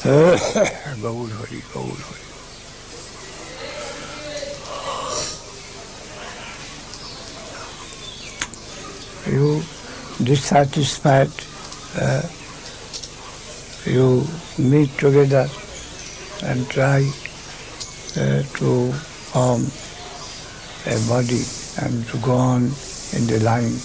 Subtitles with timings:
[9.26, 9.62] You
[10.24, 11.28] dissatisfied,
[12.00, 12.22] uh,
[13.84, 14.26] you
[14.58, 15.46] meet together
[16.44, 17.00] and try
[18.16, 19.68] uh, to form
[20.86, 21.44] a body
[21.82, 22.62] and to go on
[23.12, 23.76] in the line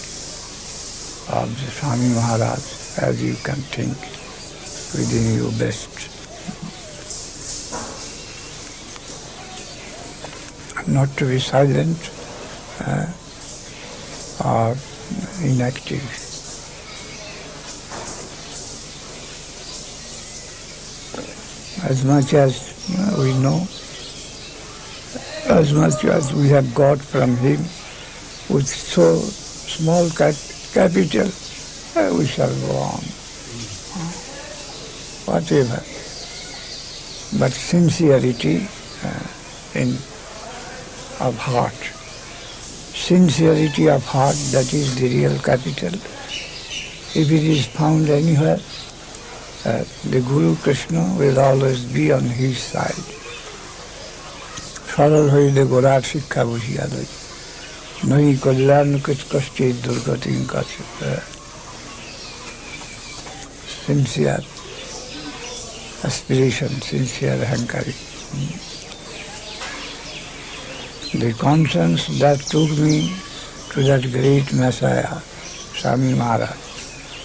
[1.28, 4.15] of the Swami Maharaj as you can think
[4.96, 5.92] within you best.
[10.88, 11.98] Not to be silent
[12.80, 13.08] uh,
[14.46, 14.78] or
[15.44, 16.04] inactive.
[21.84, 22.74] As much as
[23.20, 23.68] we know,
[25.50, 27.60] as much as we have got from him,
[28.50, 30.36] with so small cap-
[30.74, 31.30] capital,
[31.96, 33.15] uh, we shall go on
[35.35, 35.81] Whatever.
[37.39, 38.67] But sincerity
[39.05, 39.27] uh,
[39.81, 39.91] in
[41.21, 41.81] of heart.
[43.11, 45.95] Sincerity of heart, that is the real capital.
[47.21, 48.61] If it is found anywhere,
[49.65, 53.07] uh, the Guru Krishna will always be on his side.
[54.93, 57.09] সরল হইলে গোড়ার শিক্ষা বসিয়া লই
[58.11, 60.83] নই কল্যাণ কুচ কষ্টে দুর্গতি কাছে
[63.83, 64.43] sincere
[66.06, 67.94] aspiration, sincere hankari.
[71.20, 73.16] The conscience that took me
[73.72, 75.20] to that great Messiah,
[75.74, 76.54] Swami Maharaj,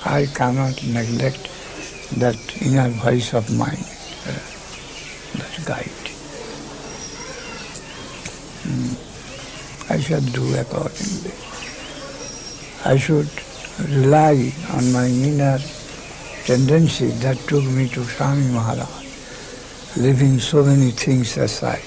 [0.07, 1.51] I cannot neglect
[2.17, 3.85] that inner voice of mine,
[4.25, 4.41] uh,
[5.39, 6.07] that guide.
[8.65, 8.97] Mm.
[9.91, 11.35] I shall do accordingly.
[12.87, 13.29] I should
[13.91, 15.59] rely on my inner
[16.45, 21.83] tendency that took me to Swami Maharaj, leaving so many things aside.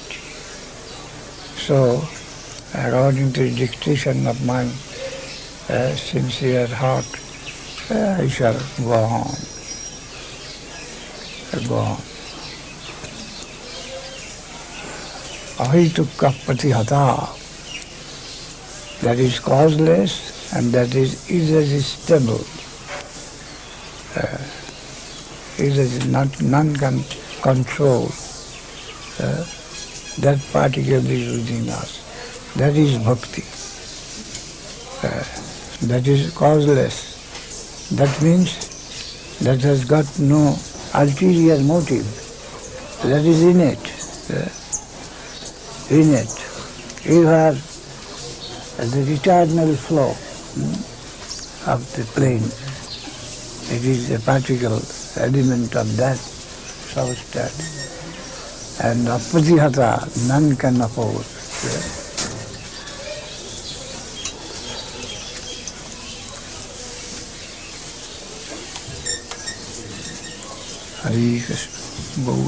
[1.58, 2.04] So,
[2.74, 4.64] according to the dictation of my
[5.70, 7.06] uh, sincere heart,
[7.92, 9.36] uh, I shall go on.
[11.68, 11.98] Go on.
[15.64, 17.40] Ahituki apratihata.
[19.02, 22.44] That is causeless and that is irresistible.
[24.16, 24.38] Uh,
[25.64, 27.04] irresistible, not, none can
[27.42, 28.06] control.
[29.20, 29.46] Uh,
[30.20, 32.54] that particle is within us.
[32.56, 33.44] That is bhakti.
[35.04, 35.24] Uh,
[35.88, 37.90] that is causeless.
[37.92, 40.56] That means that has got no
[40.94, 42.06] ulterior motive.
[43.04, 43.90] That is innate.
[44.30, 44.50] Uh,
[45.90, 46.40] innate.
[47.06, 47.54] You are
[48.78, 52.44] the eternal flow hmm, of the plane.
[53.76, 54.80] It is a particle,
[55.18, 57.84] element of that substance.
[58.84, 61.34] And apatihata, none can oppose.
[71.04, 71.74] Hare Krishna,
[72.26, 72.48] Gaur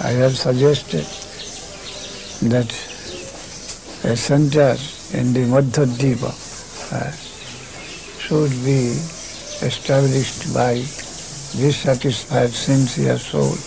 [0.00, 1.06] I have suggested
[2.50, 2.93] that
[4.04, 4.76] a center
[5.16, 6.28] in the Madhya
[6.92, 7.10] uh,
[8.20, 8.92] should be
[9.64, 10.74] established by
[11.56, 13.64] dissatisfied sincere souls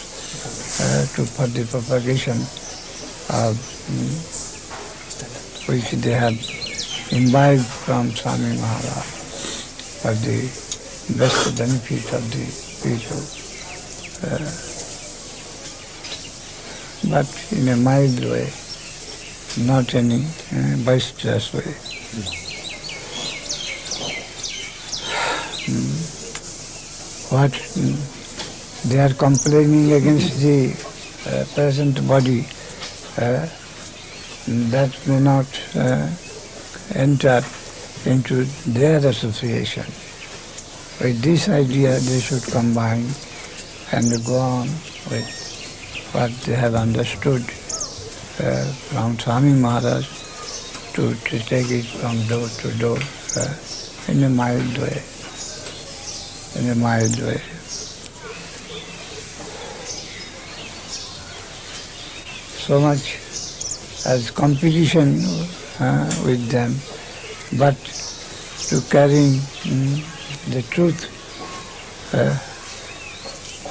[0.80, 2.38] uh, to, for the propagation
[3.34, 3.58] of
[3.90, 4.14] mm,
[5.70, 6.38] which they have
[7.12, 9.06] imbibed from Swami Maharaj
[10.06, 10.46] for the
[11.18, 12.46] best benefit of the
[12.86, 13.22] people.
[14.22, 14.46] Uh,
[17.10, 17.28] but
[17.58, 18.52] in a mild way,
[19.58, 21.74] not any uh, boisterous way.
[25.66, 27.32] Mm.
[27.32, 30.72] What mm, they are complaining against the
[31.28, 32.48] uh, present body,
[33.18, 33.48] uh,
[34.48, 35.48] that may not
[36.96, 37.42] enter
[38.06, 39.84] into their association.
[41.02, 43.08] With this idea, they should combine
[43.92, 44.68] and go on
[45.10, 47.44] with what they have understood
[48.40, 50.06] uh, from Swami Maharaj
[50.94, 52.98] to, to take it from door to door
[53.38, 55.02] uh, in a mild way.
[56.56, 57.42] In a mild way.
[62.66, 63.16] So much
[64.06, 65.24] as competition
[65.80, 66.76] uh, with them,
[67.58, 67.78] but
[68.70, 71.14] to carrying mm, the truth
[72.14, 72.34] uh,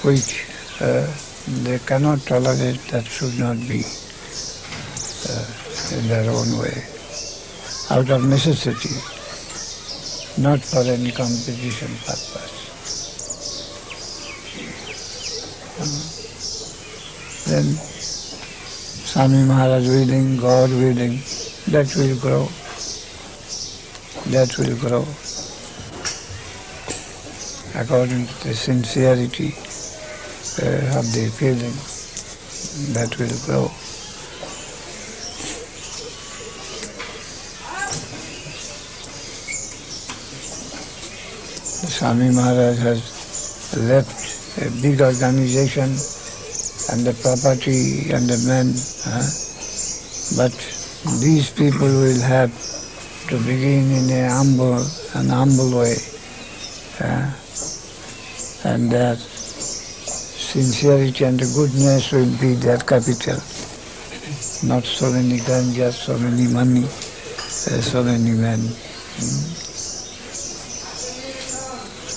[0.07, 0.47] which
[0.81, 1.07] uh,
[1.63, 3.85] they cannot tolerate that should not be
[5.29, 6.85] uh, in their own way.
[7.91, 8.95] out of necessity,
[10.43, 12.53] not for any competition purpose.
[17.47, 17.65] Then
[19.11, 21.21] Swami Maharaj willing, God willing,
[21.69, 22.49] that will grow.
[24.33, 25.07] That will grow
[27.77, 29.55] according to the sincerity
[30.63, 31.77] uh, of the feeling
[32.95, 33.71] that will grow.
[41.97, 43.01] Swami Maharaj has
[43.89, 45.89] left a big organization
[46.93, 48.69] and the property and the men,
[49.09, 49.25] uh,
[50.37, 50.53] but
[51.25, 52.53] these people will have
[53.33, 54.77] to begin in a humble,
[55.15, 55.97] an humble way.
[57.01, 57.33] Uh,
[58.69, 63.41] and their sincerity and goodness will be their capital.
[64.69, 68.61] Not so many ganjas, so many money, uh, so many men.
[68.61, 69.66] Mm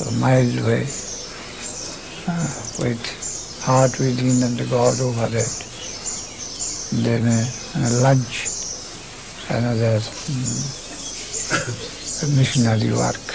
[0.10, 0.84] a mild way,
[2.28, 2.50] uh, ah,
[2.82, 3.04] with
[3.62, 5.52] heart within and God over it,
[6.92, 8.48] And then a lunch,
[9.50, 10.42] another um,
[12.38, 13.26] missionary work.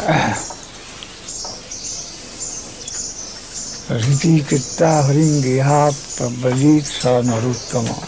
[3.90, 5.94] Riti Kitta Haringi Hap
[6.42, 7.98] Bajit Sa Naruttama.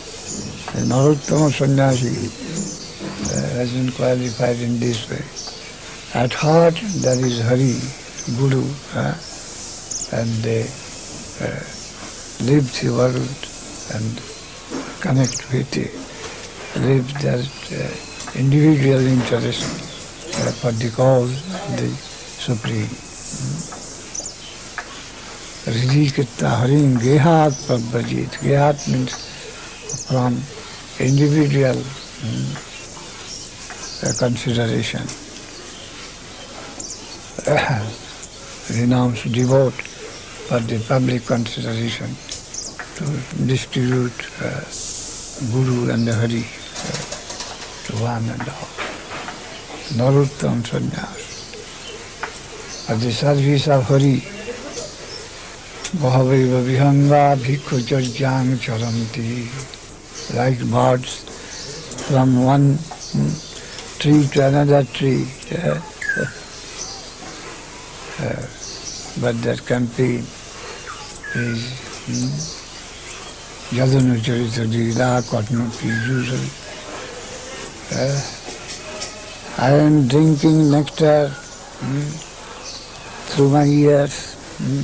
[0.86, 2.30] Narottama Sannyasi
[3.34, 5.41] uh, has been qualified in this way.
[6.14, 7.80] At heart there is Hari,
[8.36, 9.16] Guru, uh,
[10.12, 10.68] and they
[11.40, 11.56] uh,
[12.44, 13.32] live the world
[13.96, 14.20] and
[15.00, 15.88] connect with it,
[16.84, 19.64] live their uh, individual interest
[20.36, 22.92] uh, for the cause of the Supreme.
[25.64, 28.36] Ridikita Harim Gehat Prabhajit.
[28.44, 29.16] Gehat means
[30.10, 30.34] from
[31.00, 31.80] individual
[32.20, 32.52] mm,
[34.04, 35.21] uh, consideration.
[38.70, 42.06] Renounce, devote for the public consideration
[42.94, 44.62] to distribute uh,
[45.50, 47.02] Guru and the Hari uh,
[47.82, 48.70] to one and all.
[49.98, 51.24] Naruttam sannyas.
[52.86, 54.22] For the service of Hari,
[55.98, 57.80] Bhavaiva vihanga bhikkhu
[58.62, 59.50] charanti.
[60.36, 61.24] Like birds
[62.08, 62.78] from one
[63.98, 65.26] tree to another tree.
[65.58, 65.80] uh,
[68.22, 68.46] uh,
[69.20, 70.20] but that campaign
[71.34, 71.62] is
[72.06, 72.62] mm,
[73.72, 74.16] Jadanu
[75.22, 76.50] Katnuti usually.
[77.92, 78.20] Uh,
[79.58, 81.30] I am drinking nectar
[81.80, 82.10] mm,
[83.30, 84.36] through my ears.
[84.60, 84.82] Mm.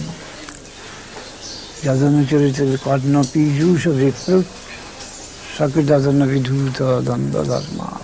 [1.85, 4.47] Jadanacarita Katnapi usually fruit.
[5.57, 8.01] Sakidadana Vidhuta Danda Dharma.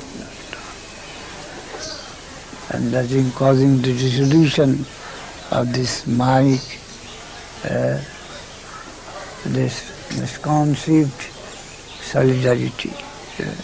[2.71, 4.85] And that is causing the dissolution
[5.50, 6.61] of this mic,
[7.64, 8.00] uh,
[9.46, 11.23] this misconceived
[12.02, 12.93] solidarity.
[13.38, 13.55] Uh,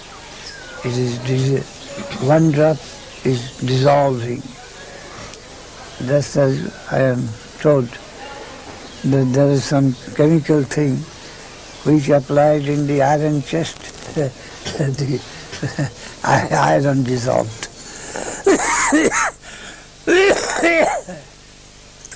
[0.84, 1.80] it is
[2.22, 2.76] one drop
[3.24, 4.42] is dissolving.
[6.06, 7.28] Just as I am
[7.60, 7.88] told
[9.04, 10.96] that there is some chemical thing
[11.84, 15.20] which applied in the iron chest, the
[16.24, 17.68] iron dissolved.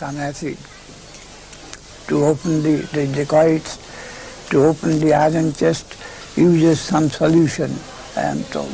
[0.04, 0.58] Acid
[2.08, 3.78] to open the, the dacoits,
[4.50, 5.96] to open the iron chest
[6.36, 7.72] uses some solution,
[8.16, 8.70] I am told.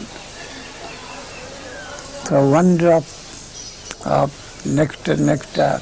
[2.27, 3.05] So one drop
[4.05, 5.81] of nectar, nectar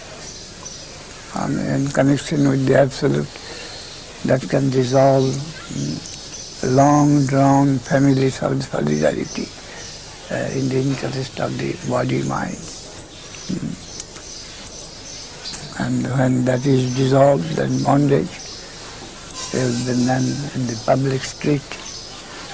[1.36, 3.28] um, in connection with the Absolute
[4.24, 9.48] that can dissolve mm, long drawn family sol- solidarity
[10.30, 12.56] uh, in the interest of the body mind.
[13.48, 13.88] Mm.
[15.78, 18.28] And when that is dissolved, then bondage
[19.54, 21.62] will be done in the public street,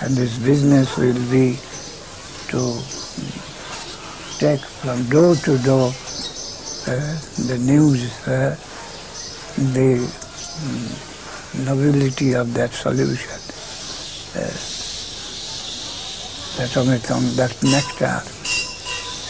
[0.03, 1.59] and this business will be
[2.53, 2.63] to
[4.39, 5.89] take from door to door
[6.87, 7.17] uh,
[7.49, 8.55] the news, uh,
[9.57, 13.31] the mm, nobility of that solution.
[14.37, 14.53] Uh,
[16.57, 18.23] that omitum, that nectar,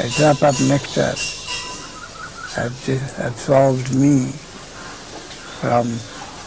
[0.05, 1.15] a drop of nectar
[2.57, 4.31] absolved me
[5.61, 5.87] from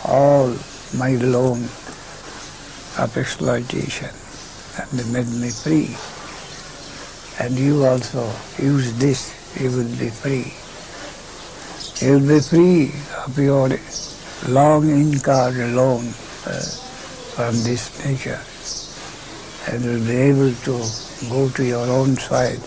[0.06, 0.54] all
[0.98, 1.64] my loan
[2.98, 4.10] of exploitation
[4.80, 5.96] and made me free.
[7.40, 10.54] And you also use this, you will be free.
[12.06, 12.92] You will be free
[13.26, 13.70] of your
[14.48, 16.08] long incurred loan
[16.46, 16.62] uh,
[17.36, 18.40] from this nature.
[19.68, 20.80] and will be able to
[21.30, 22.62] go to your own side,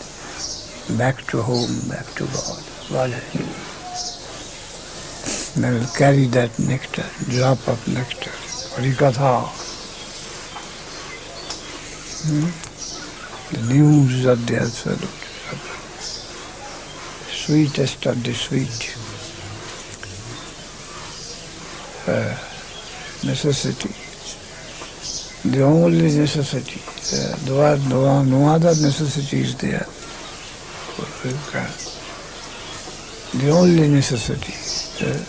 [0.98, 2.69] back to home, back to God.
[2.90, 3.10] God
[5.56, 8.30] They will carry that nectar, drop of nectar,
[8.74, 9.46] Harikatha.
[12.26, 12.50] Hmm?
[13.54, 15.00] The news of the Absolute,
[17.30, 18.96] sweetest of the sweet.
[22.08, 22.34] Uh,
[23.24, 23.94] necessity
[25.44, 26.80] the only necessity.
[27.16, 29.86] Uh, no, no other necessities there.
[33.32, 34.54] The only necessity.
[35.06, 35.24] Uh,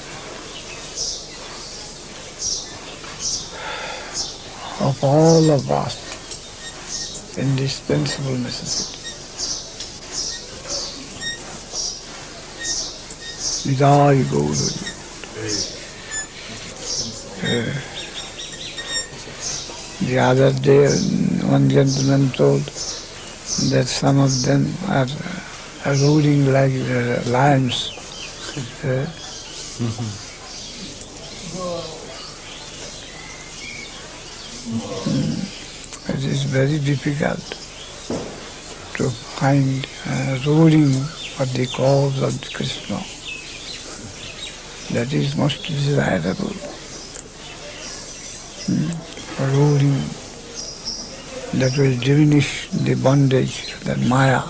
[4.88, 8.98] of all of us, indispensable necessity.
[13.70, 14.70] Nitai Gauru.
[17.44, 17.92] Uh,
[20.06, 20.90] the other day,
[21.48, 22.62] one gentleman told
[23.70, 25.06] that some of them are,
[25.86, 27.92] are ruling like uh, lions.
[28.84, 29.08] Uh,
[36.14, 37.40] it is very difficult
[38.98, 40.92] to find uh, ruling
[41.36, 43.00] for the cause of Krishna.
[44.94, 46.54] That is most desirable.
[48.68, 49.12] Hmm
[49.50, 49.98] ruling
[51.54, 54.44] that will diminish the bondage, that Maya.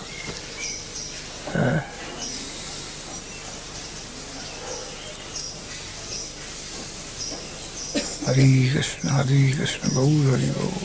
[8.30, 10.78] Hari Krishna, Hari Krishna, Gaur Hari Gaur.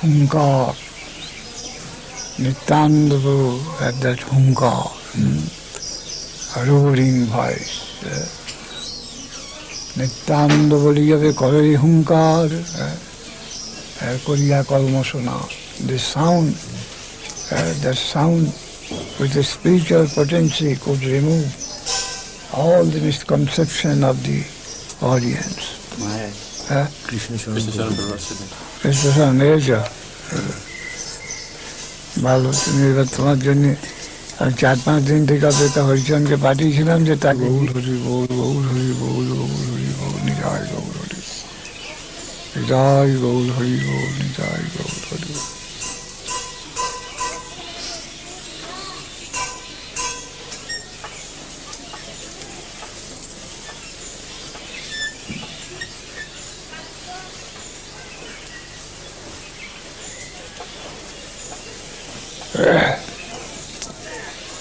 [0.00, 0.74] Hunkar.
[2.38, 3.18] Nityananda
[3.86, 4.88] at that hunkar.
[5.14, 5.42] Hmm?
[6.68, 7.74] Roaring voice.
[8.04, 8.38] Uh,
[9.98, 12.48] Nityananda বলি যাবে করে হুঙ্কার
[14.26, 15.36] করিয়া কর্মশোনা
[15.88, 16.48] the sound
[17.56, 18.44] uh, the sound
[19.18, 21.48] with the spiritual potency could remove
[22.58, 24.40] all the misconception of the
[25.12, 25.60] audience.
[28.79, 29.83] Krishna
[32.23, 33.75] ভালো তুমি এবার তোমার জন্য
[34.39, 38.93] আমি চার পাঁচ দিন থেকে অপেক্ষা হরিচন্দ্রকে পাঠিয়েছিলাম যে তা Gour Hari Gour Gour Hari
[39.01, 41.19] Gour Gour Hari Gour নিজায় Gour Hari
[42.55, 45.52] নিজায় Gour Hari Gour নিজায় Gour Hari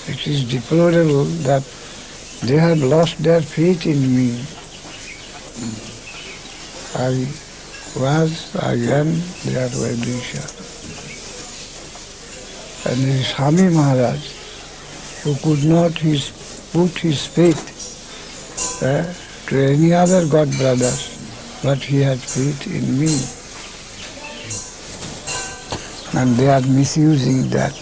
[0.08, 1.62] It is deplorable that
[2.42, 4.44] they have lost their faith in me.
[6.96, 7.28] I
[8.00, 9.12] was, I am
[9.44, 10.48] their well-wisher.
[12.90, 14.20] And Swami Maharaj,
[15.22, 16.32] who could not his,
[16.72, 19.04] put his faith uh,
[19.48, 23.12] to any other god brothers, but he had faith in me.
[26.18, 27.81] And they are misusing that.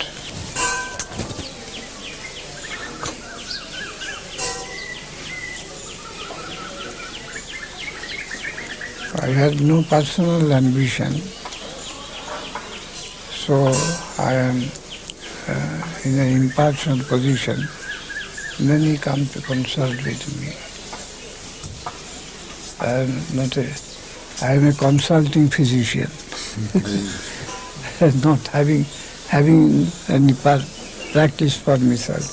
[9.40, 11.12] Had no personal ambition,
[13.42, 13.73] so
[14.23, 14.59] I am
[15.49, 17.56] uh, in an impartial position.
[18.59, 20.52] He come to consult with me.
[22.87, 23.66] I am not a,
[24.44, 26.11] I am a consulting physician,
[28.23, 28.85] not having
[29.28, 32.25] having any practice for myself,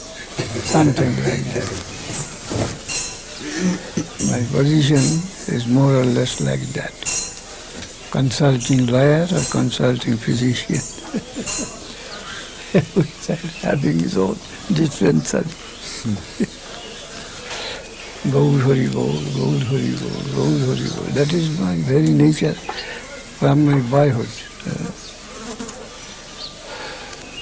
[0.76, 1.72] something like that.
[4.30, 6.94] My position is more or less like that.
[8.12, 10.78] Consulting lawyer or consulting physician.
[13.62, 14.36] having his own
[14.74, 15.48] differences.
[18.32, 20.88] Gaur Hari Gaur, Gaur Hari Gaur, Gaur Hari.
[21.14, 22.54] That is my very nature
[23.40, 24.30] from my boyhood.
[24.68, 24.92] Uh,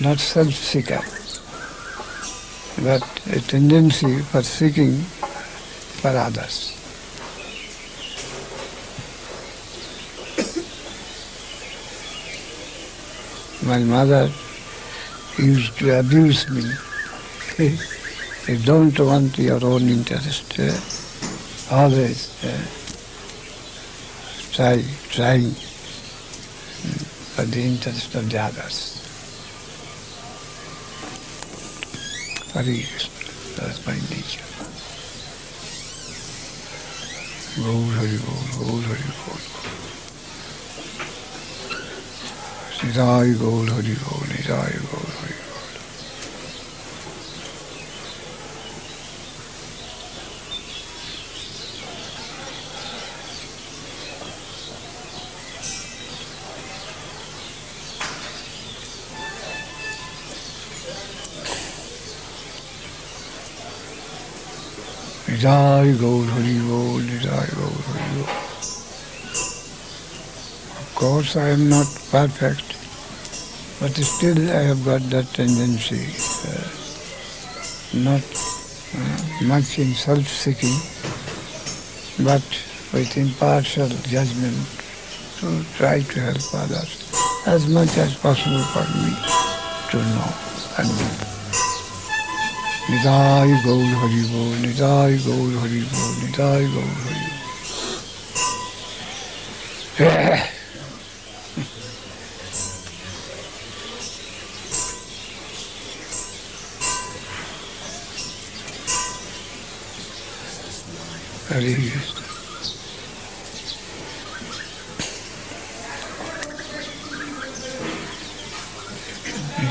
[0.02, 1.02] not self-seeker,
[2.84, 3.02] but
[3.36, 5.02] a tendency for seeking
[6.02, 6.75] for others.
[13.66, 14.32] My mother
[15.38, 16.64] used to abuse me.
[18.48, 20.60] you don't want your own interest.
[20.60, 20.72] Uh,
[21.76, 22.66] always uh,
[24.54, 25.52] try, trying
[27.36, 29.02] for the interest of the others.
[32.54, 32.86] Hari
[33.58, 34.46] that's my nature.
[37.64, 39.45] Gaur Hari Gaur, Gaur Hari.
[42.94, 45.66] Jai Gaur Hari Bol, Jai Gaur Hari Bol.
[65.38, 68.30] Jai Gaur Hari Bol, Jai Gaur Hari Bol.
[70.78, 72.75] Of course, I am not perfect,
[73.86, 76.10] but still I have got that tendency,
[76.50, 76.66] uh,
[77.94, 78.26] not
[78.98, 80.74] uh, much in self-seeking,
[82.26, 82.42] but
[82.94, 84.58] with impartial judgment
[85.38, 86.98] to try to help others
[87.46, 89.14] as much as possible for me
[89.92, 90.34] to know
[90.80, 91.06] and do.
[92.90, 96.90] Nitai Gaur Haribo, Nitai Gaur Haribo, Nitai Gaur
[100.00, 100.32] Haribo.
[111.56, 111.90] करेंगे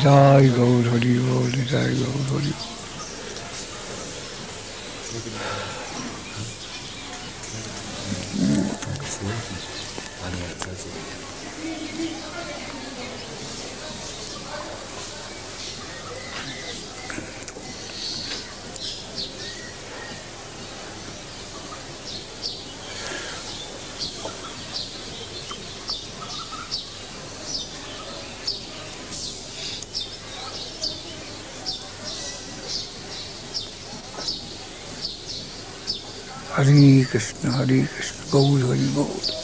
[0.04, 2.52] जय गौर हरि बोल जय Gaur Hari.
[36.64, 39.43] Hare Krishna, Hare Krishna, Gold,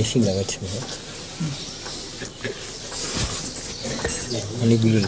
[0.00, 0.88] machine লাগাচ্ছে মনে হয়।
[4.62, 4.98] অনেকগুলো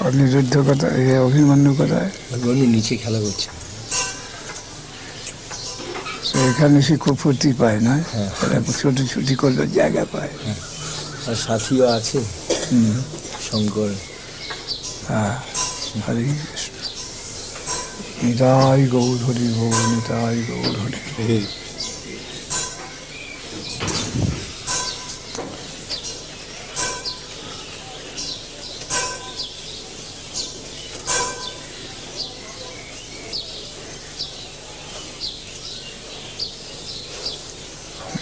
[0.00, 0.54] অনিরুদ্ধ
[1.26, 2.10] অভিমন্যু কথায়
[2.74, 3.48] নিচে খেলা করছে।
[6.48, 7.94] এখানে সে খুব ফুর্তি পায় না?
[8.12, 10.32] হ্যাঁ। এটা ছুটি ছুটি করলে জায়গা পায়।
[11.26, 12.18] আর সাথীও আছে।
[13.50, 13.90] শঙ্কর।
[15.08, 15.34] হ্যাঁ।
[16.00, 16.78] Krishna, Hare Krishna.
[18.22, 21.42] Nitai Gaur Hare Gaur, Nitai Gaur Hare Hare.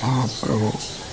[0.02, 1.05] Mahaprabhu.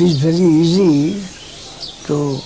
[0.00, 1.20] It is very easy
[2.06, 2.38] to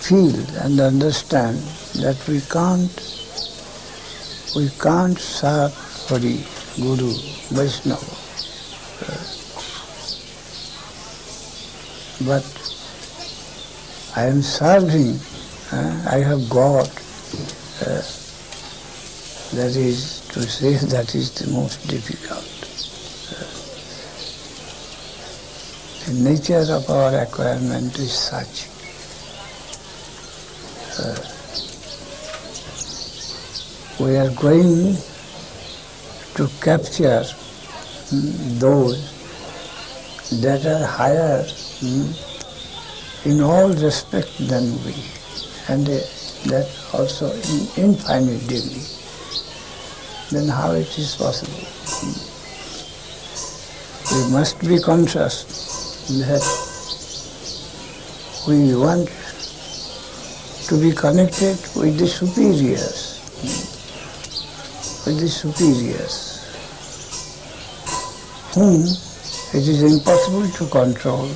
[0.00, 0.34] feel
[0.64, 1.58] and understand
[2.00, 2.88] that we can't
[4.56, 5.74] we can't serve
[6.08, 6.40] Hari,
[6.80, 7.12] Guru,
[7.52, 8.16] Vaishnava.
[12.24, 12.46] But
[14.16, 15.20] I am serving,
[15.70, 16.88] uh, I have got,
[17.84, 18.00] uh,
[19.52, 22.57] that is to say that is the most difficult.
[26.12, 28.68] Nature of our acquirement is such.
[30.98, 31.16] uh,
[34.00, 34.96] we are going
[36.34, 37.22] to capture
[38.10, 38.98] mm, those
[40.42, 41.44] that are higher
[41.80, 44.94] mm, in all respect than we,
[45.68, 45.98] and uh,
[46.46, 48.86] that also in infinite degree.
[50.30, 51.64] Then how it is possible?
[52.02, 52.24] Mm.
[54.10, 55.67] We must be conscious
[56.08, 56.40] that
[58.48, 59.08] we want
[60.68, 63.20] to be connected with the superiors,
[65.04, 66.40] with the superiors,
[68.54, 68.80] whom
[69.52, 71.28] it is impossible to control.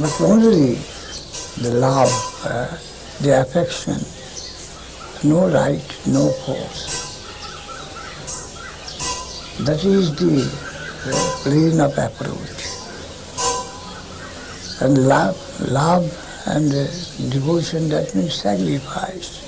[0.00, 0.76] But only
[1.60, 2.10] the love,
[2.46, 2.78] uh,
[3.20, 4.00] the affection,
[5.22, 6.96] no right, no force.
[9.66, 10.67] That is the
[11.42, 12.66] plane of approach.
[14.80, 15.36] And love,
[15.70, 16.04] love
[16.46, 16.86] and uh,
[17.30, 19.42] devotion, that means sacrifice.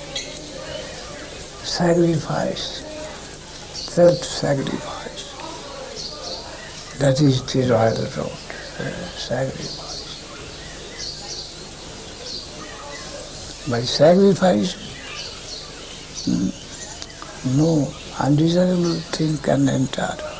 [1.63, 2.83] Sacrifice,
[3.73, 5.31] self-sacrifice.
[6.99, 8.31] That is the royal road,
[8.79, 9.91] uh, sacrifice.
[13.69, 14.75] By sacrifice,
[16.27, 16.51] mm,
[17.57, 17.87] no
[18.19, 20.30] undesirable thing can enter.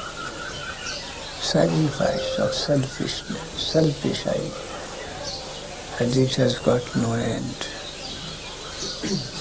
[1.52, 4.56] Sacrifice of selfishness, selfish idea.
[6.00, 7.68] And it has got no end.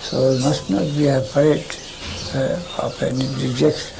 [0.00, 1.66] So we must not be afraid
[2.34, 3.94] uh, of any rejection.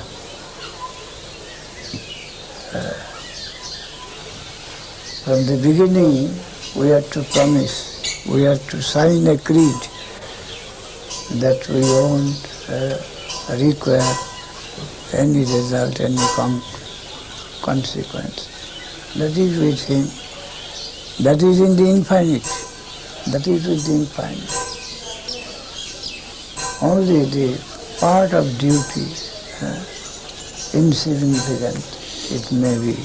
[2.73, 2.95] Uh,
[5.23, 6.35] from the beginning,
[6.75, 9.83] we have to promise, we have to sign a creed
[11.43, 12.97] that we won't uh,
[13.63, 14.30] require
[15.15, 16.63] any result, any con-
[17.63, 18.49] consequence.
[19.17, 20.07] That is with him.
[21.25, 22.45] That is in the infinite.
[23.33, 24.51] That is with the infinite.
[26.83, 27.61] Only the
[28.01, 29.07] part of duty,
[29.61, 29.85] uh,
[30.73, 31.77] insignificant,
[32.33, 32.97] it may be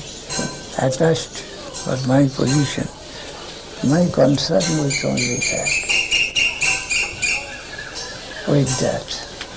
[0.79, 1.43] attached,
[1.85, 2.87] but my position,
[3.89, 5.69] my concern was only that.
[8.47, 9.07] With that,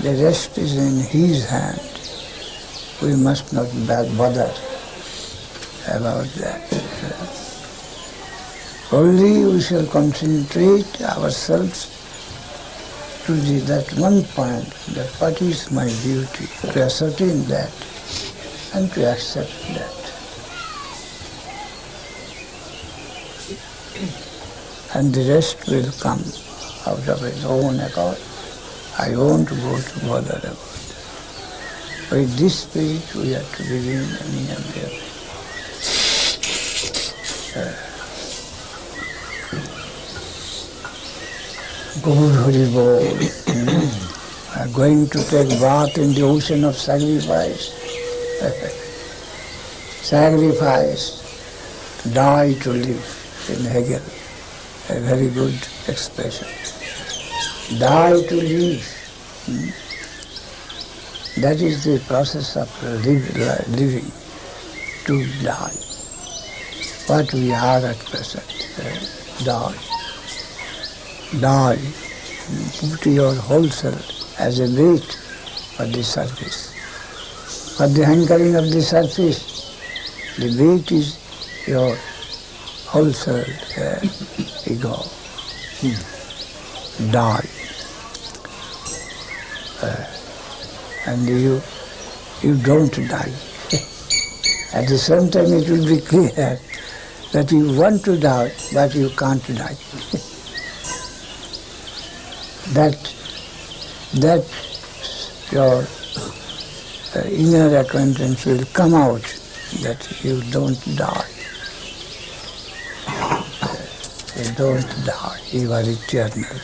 [0.02, 1.87] the rest is in his hand.
[3.00, 4.50] We must not bother
[5.86, 6.62] about that.
[8.90, 11.94] Only we shall concentrate ourselves
[13.26, 17.70] to the, that one point, that what is my duty, to ascertain that
[18.74, 19.94] and to accept that.
[24.96, 26.24] And the rest will come
[26.86, 28.18] out of its own accord.
[28.98, 30.87] I won't go to bother about
[32.10, 35.08] With this spirit we have to begin any and everything.
[42.02, 43.12] Gaur Hari Bol.
[43.44, 44.72] Hmm.
[44.72, 47.76] Going to take bath in the ocean of sacrifice.
[50.00, 51.20] sacrifice,
[52.14, 53.06] die to live
[53.50, 54.00] in Hegel.
[54.88, 56.48] A very good expression.
[57.78, 58.84] Die to live.
[59.44, 59.87] Hmm.
[61.40, 62.70] That is the process of
[63.04, 64.10] living,
[65.06, 65.72] to die.
[67.06, 68.44] What we are at present,
[68.78, 69.88] uh, die
[71.40, 71.78] die,
[72.80, 75.12] put your whole self as a weight
[75.76, 76.72] for the surface.
[77.76, 81.18] For the hankering of the surface, the weight is
[81.68, 81.96] your
[82.86, 83.46] whole self,
[83.76, 84.00] uh,
[84.72, 84.94] ego.
[85.80, 87.12] Hmm.
[87.12, 87.48] Die.
[89.82, 90.17] Uh,
[91.08, 91.60] and you,
[92.42, 93.32] you don't die.
[94.74, 96.60] At the same time it will be clear
[97.32, 99.74] that you want to die, but you can't die.
[102.74, 102.96] that
[104.14, 104.44] that
[105.50, 105.86] your
[107.16, 109.22] uh, inner acquaintance will come out
[109.82, 111.28] that you don't die.
[114.36, 115.40] You don't die.
[115.50, 116.60] You are eternal.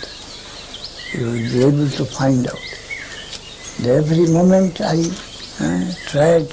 [1.13, 2.84] You will be able to find out.
[3.83, 5.03] Every moment I
[5.61, 6.49] uh, tried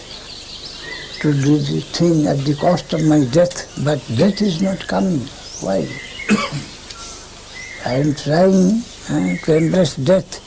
[1.21, 5.19] to do the thing at the cost of my death, but death is not coming.
[5.62, 5.88] Why?
[7.86, 10.41] I am trying uh, to embrace death,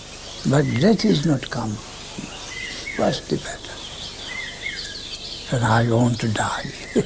[0.50, 1.70] but death is not come.
[2.96, 3.74] What's the matter?
[5.56, 6.72] And I want to die.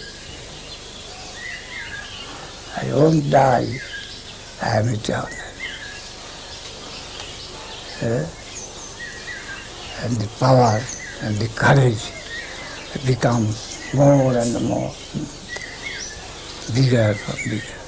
[2.83, 3.81] I won't die.
[4.62, 5.28] I am eternal.
[8.02, 8.26] Uh,
[10.04, 10.80] and the power
[11.22, 12.12] and the courage
[13.06, 14.92] becomes more and more
[16.74, 17.78] bigger and bigger.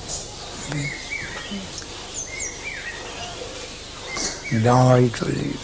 [4.59, 5.63] die to live.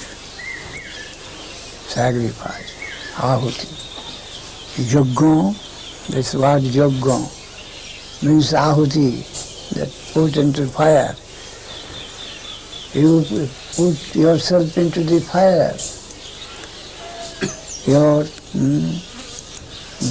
[1.89, 2.73] Sacrifice,
[3.17, 3.67] ahuti.
[4.79, 9.25] Yajna, this word yajna means ahuti,
[9.75, 11.17] that put into fire.
[12.95, 13.25] You
[13.75, 15.75] put yourself into the fire.
[17.87, 18.91] your hmm,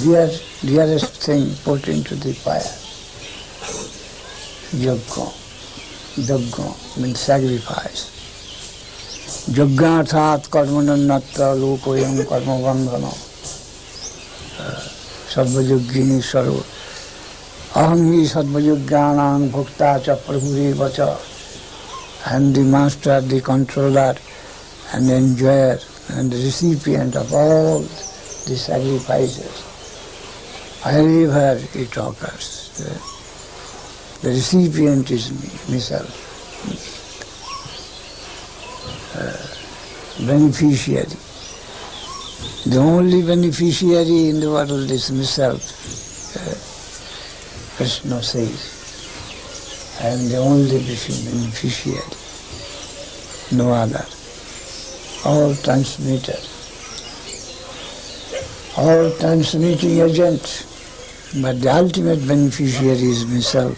[0.02, 0.30] dear,
[0.62, 2.74] dearest thing put into the fire.
[4.72, 5.26] Yagga.
[6.16, 8.12] Yagga means sacrifice.
[9.48, 13.04] यज्ञार्थात कर्मनन्नत्र लोकोयम कर्मबंधन
[15.34, 16.64] सर्वयोगिनी स्वरूप
[17.76, 21.08] अहम ही सर्वयोग्याणाम भुक्ता च प्रभुदेव च
[22.26, 24.18] and the master the controller
[24.94, 29.62] and enjoyer and the recipient of all the sacrifices.
[30.82, 36.22] Wherever it occurs, the, the recipient is me, myself.
[39.16, 41.06] Uh, beneficiary.
[42.66, 45.62] The only beneficiary in the world is myself.
[46.36, 46.54] Uh,
[47.76, 52.00] Krishna says, I am the only beneficiary,
[53.52, 54.04] no other.
[55.28, 56.38] All transmitter,
[58.76, 60.64] all transmitting agent,
[61.42, 63.76] but the ultimate beneficiary is myself.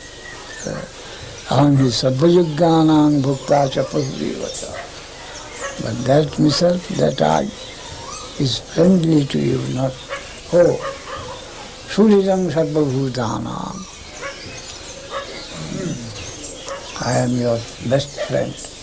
[0.67, 4.71] Uh, Aham hi sarvayugyanam bhukta cha prabhivata.
[5.83, 7.45] But that myself, that I,
[8.45, 9.93] is friendly to you, not,
[10.53, 10.77] oh,
[11.89, 13.77] suridam sarvabhutanam.
[17.07, 17.57] I am your
[17.89, 18.78] best friend.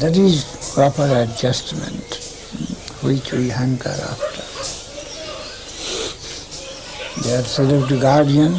[0.00, 2.16] That is proper adjustment
[3.02, 4.42] which we hanker after.
[7.22, 8.52] The absolute guardian,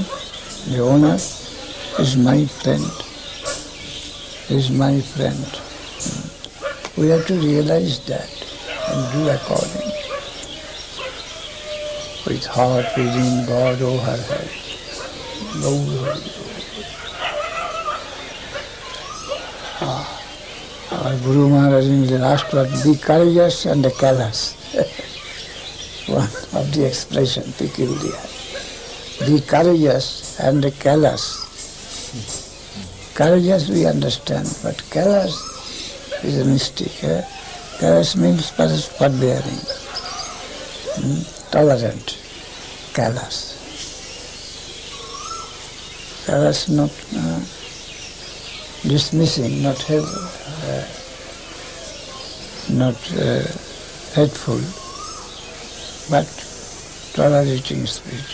[0.67, 2.89] the owner, is my friend.
[4.49, 5.45] Is my friend.
[6.97, 8.29] We have to realize that
[8.89, 9.91] and do according.
[12.25, 14.49] With heart within God oh, over head.
[15.57, 16.46] Lord,
[21.07, 24.59] Our Guru Maharaj in the last word, be courageous and callous.
[26.11, 26.27] One
[26.59, 28.19] of the expression peculiar.
[29.23, 31.23] Be courageous and callous.
[33.15, 35.31] Courageous we understand, but callous
[36.25, 37.01] is a mistake.
[37.05, 37.23] Eh?
[37.79, 38.49] Callous means
[38.99, 39.63] forbearing,
[40.99, 41.23] hmm?
[41.51, 42.19] tolerant,
[42.93, 43.55] callous.
[46.25, 47.39] Callous not uh,
[48.83, 50.46] dismissing, not help, uh,
[52.69, 53.41] not uh,
[54.13, 54.59] hateful,
[56.11, 56.27] but
[57.15, 58.27] tolerating spirit,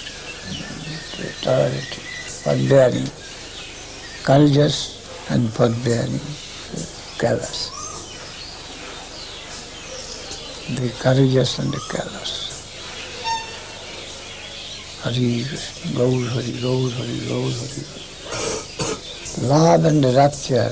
[1.43, 2.03] tolerating,
[2.43, 3.07] forbearing,
[4.23, 6.19] courageous and forbearing,
[7.19, 7.69] callous.
[10.75, 12.41] The courageous and the callous.
[15.03, 15.43] Hari
[15.93, 17.83] Gaur Hari, Gaur Hari, Gaur Hari.
[19.47, 20.71] Love and rapture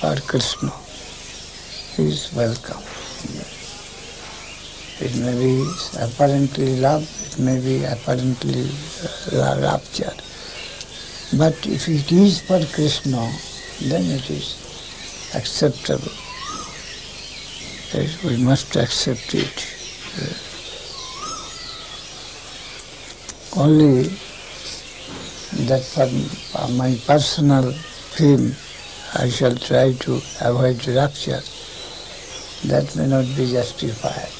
[0.00, 0.72] for Krishna
[1.98, 2.82] is welcome.
[5.00, 5.64] It may be
[6.00, 8.70] apparently love, it may be apparently
[9.32, 10.12] uh, rapture.
[11.38, 13.30] But if it is for Krishna,
[13.82, 16.12] then it is acceptable.
[18.24, 19.72] We must accept it.
[23.56, 24.02] Only
[25.66, 25.82] that
[26.52, 28.54] for my personal fame,
[29.18, 31.40] I shall try to avoid rapture.
[32.68, 34.36] That may not be justified.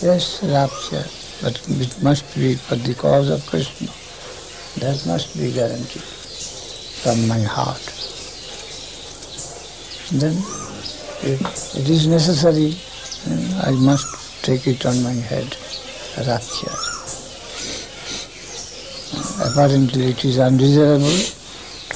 [0.00, 1.04] Yes, rapture,
[1.42, 3.88] but it must be for the cause of Krishna.
[4.78, 6.02] That must be guaranteed
[7.02, 7.82] from my heart.
[10.12, 10.36] Then,
[11.26, 11.42] if
[11.74, 12.76] it is necessary,
[13.66, 15.56] I must take it on my head,
[16.16, 16.78] rapture.
[19.42, 21.37] Apparently it is undesirable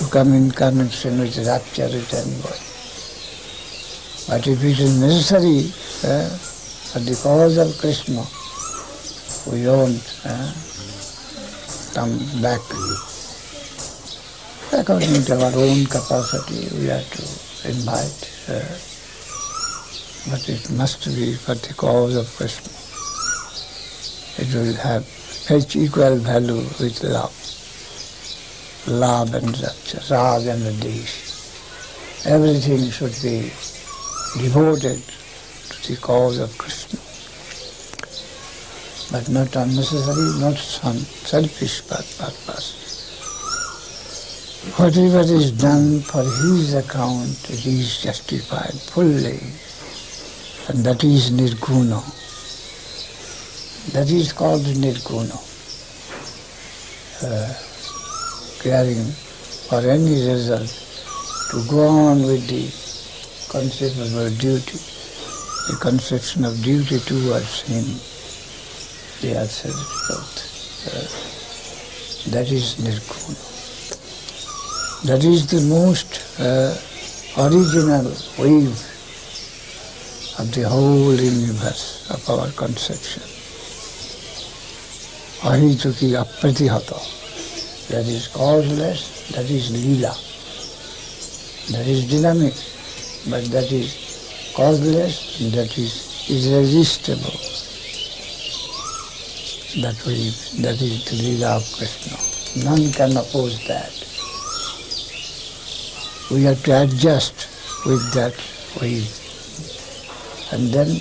[0.02, 2.62] to come in connection with rapture with anybody.
[4.28, 5.68] But if it is necessary
[6.90, 8.24] for the cause of Krishna,
[9.50, 10.52] we won't uh,
[11.94, 12.60] come back.
[14.72, 18.22] According to our own capacity, we have to invite.
[20.30, 22.72] But it must be for the cause of Krishna.
[24.38, 27.41] It will have fetch equal value with love.
[28.88, 29.56] Love and
[30.10, 32.26] rag and desh.
[32.26, 33.52] Everything should be
[34.42, 35.00] devoted
[35.70, 36.98] to the cause of Krishna.
[39.12, 42.82] But not unnecessary, not some selfish purpose.
[44.76, 49.38] Whatever is done for his account, it is justified fully.
[50.68, 52.02] And that is nirguna.
[53.92, 55.38] That is called nirguna.
[57.22, 57.71] Uh,
[58.62, 59.04] caring
[59.68, 60.70] for any result,
[61.50, 62.64] to go on with the
[63.50, 64.78] conception of duty,
[65.68, 67.84] the conception of duty towards him,
[69.20, 70.38] the absolute truth.
[70.86, 73.50] Uh, that is nirguna.
[75.06, 76.76] That is the most uh,
[77.36, 78.06] original
[78.38, 78.78] wave
[80.38, 83.22] of the whole universe of our conception.
[85.42, 87.21] Ahituki apratihata.
[87.92, 90.16] That is causeless, that is lila.
[91.76, 92.54] That is dynamic,
[93.28, 95.92] but that is causeless, that is
[96.30, 97.36] irresistible.
[99.82, 102.16] That we that is the Leela of Krishna.
[102.64, 103.92] None can oppose that.
[106.30, 107.46] We have to adjust
[107.84, 108.32] with that
[108.80, 109.04] wave.
[110.50, 111.00] And then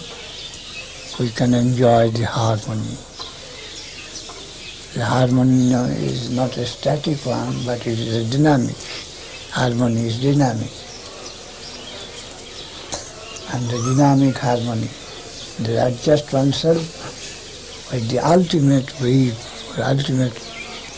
[1.20, 3.11] we can enjoy the harmony.
[4.94, 5.72] The harmony
[6.04, 8.76] is not a static one, but it is a dynamic.
[9.52, 10.70] Harmony is dynamic.
[13.54, 14.90] And the dynamic harmony,
[15.64, 16.84] the adjust oneself
[17.94, 20.36] with the ultimate or ultimate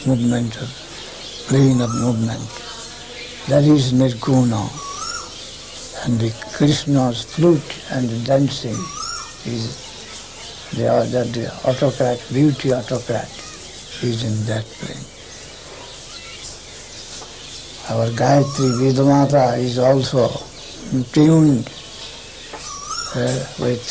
[0.07, 0.69] movement of
[1.47, 2.41] plane of movement.
[3.47, 4.73] That is Nirguna.
[6.05, 8.79] And the Krishna's flute and the dancing
[9.45, 9.77] is
[10.71, 13.42] the, the, the autocrat, beauty autocrat
[14.03, 15.07] is in that plane.
[17.89, 20.27] Our Gayatri Vedamata is also
[21.11, 21.67] tuned
[23.15, 23.85] uh, with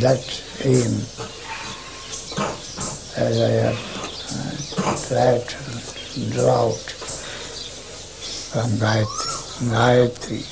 [0.00, 0.24] that
[0.64, 0.92] aim
[3.16, 3.80] as I have
[4.32, 6.90] uh, tried to draw out
[8.52, 9.36] from Gayatri.
[9.70, 10.42] Gayatri.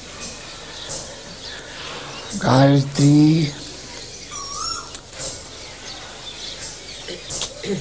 [2.40, 3.63] Gayatri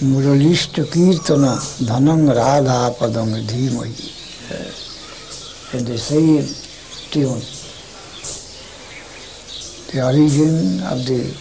[0.03, 1.45] मुरलिष्ट कीर्तन
[1.89, 4.09] धनंग राधा पदंग धीमहि
[5.75, 6.47] in the same
[7.11, 7.43] tune.
[9.93, 11.37] The origin of the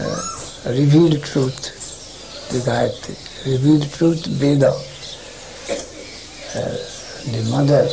[0.00, 1.72] uh, revealed truth,
[2.50, 4.70] the Gayatri, revealed truth, Veda,
[6.54, 6.76] uh,
[7.32, 7.88] the mother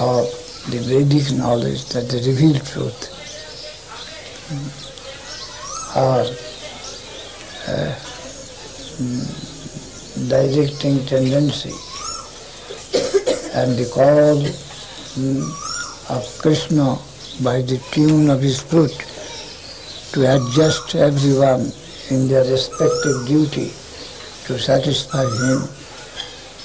[0.00, 0.26] of
[0.70, 3.14] the Vedic knowledge, that the revealed truth,
[5.94, 6.24] or
[7.67, 7.95] uh,
[10.27, 11.73] directing tendency
[13.55, 14.37] and the call
[15.15, 15.45] mm,
[16.09, 16.97] of Krishna
[17.43, 18.97] by the tune of his flute
[20.13, 21.71] to adjust everyone
[22.09, 23.71] in their respective duty
[24.45, 25.69] to satisfy him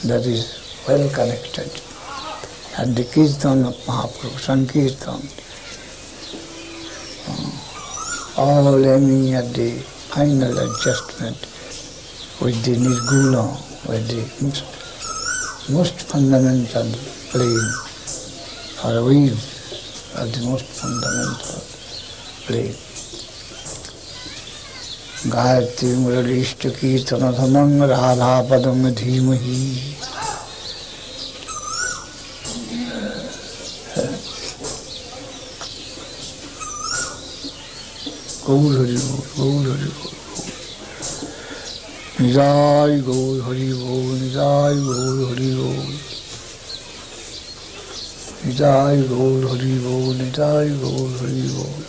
[0.09, 1.71] that is well connected.
[2.79, 5.23] And the Kirtan of Mahaprabhu, Sankirtan,
[7.29, 9.83] uh, all aiming at the
[10.15, 11.37] final adjustment
[12.41, 13.45] with the Nirguna,
[13.89, 14.65] with the most
[15.71, 16.89] most fundamental
[17.31, 17.71] plane
[18.85, 19.39] or wave
[20.17, 21.61] of the most fundamental
[22.47, 22.77] plane.
[25.27, 29.57] Gayatri मुरलीष्ट कीर्तन धनंग राधा पदम धीमहि
[38.49, 40.13] गौर हरि बोल गौर हरि बोल
[42.21, 45.91] निजाय गौर हरि बोल निजाय गौर हरि बोल
[48.47, 51.85] निजाय गौर हरि बोल निजाय गौर हरि बोल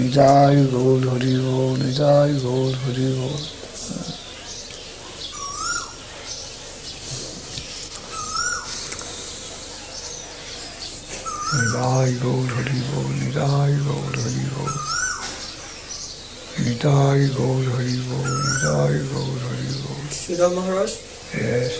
[0.00, 3.55] निजाय गौर हरि बोल निजाय गौर हरि बोल
[11.56, 14.72] निदाय गौर हरि बोल निदाय गौर हरि बोल
[16.66, 20.92] निदाय गौर हरि बोल निदाय गौर हरि बोल Sridhar Maharaj?
[21.34, 21.78] Yes.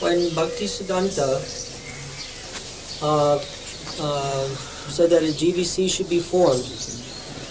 [0.00, 1.28] When Bhakti Siddhanta
[3.02, 3.36] uh,
[4.00, 4.48] uh,
[4.96, 6.68] said that a GBC should be formed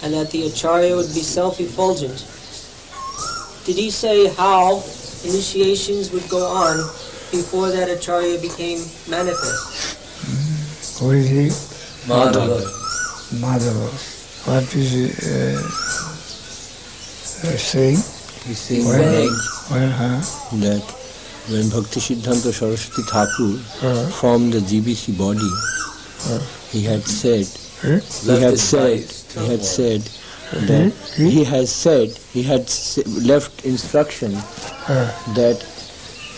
[0.03, 2.19] and that the Acharya would be self-effulgent,
[3.65, 4.75] did he say how
[5.25, 6.77] initiations would go on
[7.31, 9.86] before that Acharya became manifest?
[10.99, 11.47] Who is he?
[12.09, 12.59] Madhava.
[13.43, 13.87] Madhava.
[14.47, 15.59] What is he uh,
[17.53, 17.97] uh, saying?
[18.45, 20.19] He's saying Well, that, well, huh?
[20.59, 20.83] that
[21.49, 25.51] when Bhakti Siddhanta Saraswati Thakur Uh, formed the GBC body,
[26.29, 26.39] uh,
[26.71, 27.45] he had said,
[27.83, 27.99] eh?
[28.23, 28.99] he had said,
[29.35, 30.01] he had said
[30.67, 31.25] that Hmm?
[31.27, 34.31] he has said, he had s- left instruction
[35.35, 35.59] that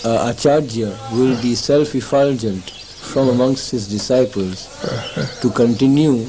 [0.03, 2.73] uh, Acharya will be self-effulgent
[3.09, 4.67] from amongst his disciples
[5.41, 6.23] to continue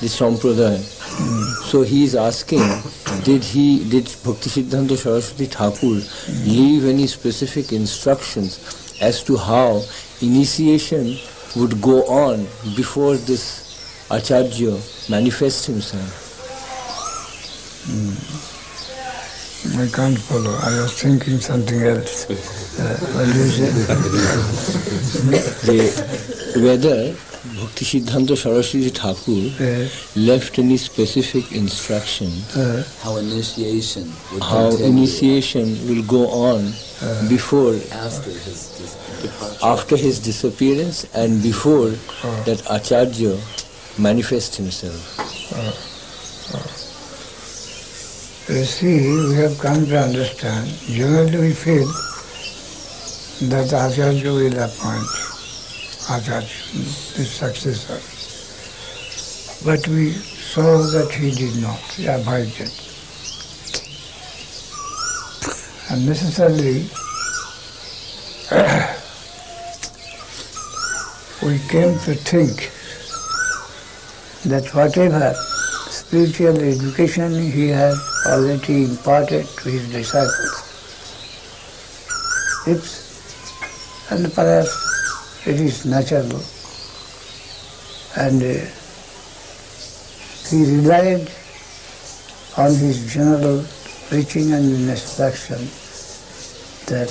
[0.00, 0.80] the Sampradaya.
[1.70, 2.62] So he is asking,
[3.24, 6.00] did he, did Bhakti Siddhanta Saraswati Thakur
[6.46, 8.58] leave any specific instructions
[9.00, 9.82] as to how
[10.22, 11.16] initiation
[11.56, 13.62] would go on before this
[14.10, 16.20] Acharya manifests himself?
[17.86, 18.43] Hmm.
[19.76, 20.54] I can't follow.
[20.62, 22.26] I was thinking something else.
[22.78, 23.70] Uh, what do you say?
[25.66, 27.14] The, whether
[27.60, 35.66] Bhakti Siddhanta Saraswati Thakur Uh, left any specific instruction uh, how initiation would how initiation
[35.88, 36.72] will go on
[37.28, 38.58] before after his
[39.22, 39.64] departure.
[39.74, 41.90] after his disappearance and before
[42.46, 43.36] that acharya
[43.98, 45.00] manifests himself.
[48.46, 51.86] You see, we have come to understand, generally we feel
[53.48, 55.08] that Acharya will appoint
[56.10, 56.46] Acharya,
[57.16, 57.96] his successor.
[59.64, 62.70] But we saw that he did not, he avoided.
[65.90, 66.84] And necessarily,
[71.42, 72.70] we came to think
[74.44, 75.32] that whatever
[75.88, 77.68] spiritual education he
[78.26, 80.62] already imparted to his disciples,
[82.66, 86.40] it's, and perhaps it is natural,
[88.16, 88.66] and uh,
[90.48, 91.30] he relied
[92.56, 93.64] on his general
[94.08, 95.58] preaching and instruction
[96.86, 97.10] that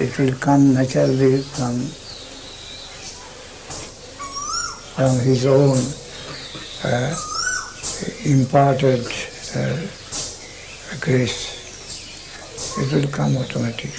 [0.00, 1.78] it will come naturally from,
[4.94, 5.78] from his own
[6.84, 7.14] uh,
[8.24, 9.06] imparted
[9.54, 10.01] uh,
[11.02, 12.78] grace.
[12.78, 13.90] It will come automatically.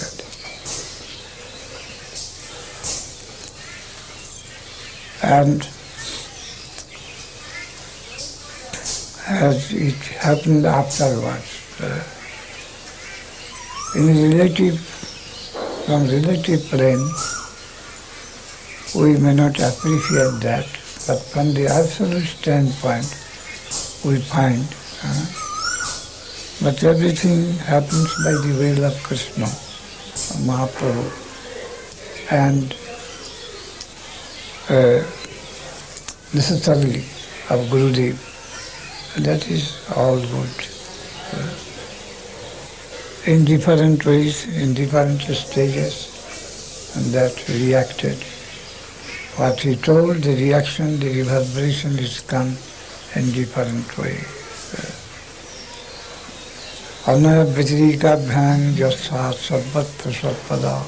[5.21, 5.67] And
[9.27, 11.51] as it happened afterwards,
[11.81, 12.03] uh,
[13.95, 14.79] in relative,
[15.85, 17.05] from relative plane,
[18.95, 20.65] we may not appreciate that,
[21.05, 23.07] but from the absolute standpoint,
[24.05, 24.63] we find
[25.03, 25.42] uh,
[26.63, 29.45] but everything happens by the will of Krishna,
[30.47, 31.11] Mahaprabhu.
[32.31, 32.73] And
[34.69, 35.03] uh,
[36.33, 36.99] necessarily
[37.49, 38.17] of Gurudev.
[39.23, 40.67] That is all good.
[41.33, 41.53] Uh,
[43.29, 48.17] in different ways, in different stages, and that reacted.
[49.35, 52.55] What he told, the reaction, the reverberation is come
[53.15, 54.23] in different way.
[57.05, 60.79] Bhyang Jasat Sarvatra Sarpada.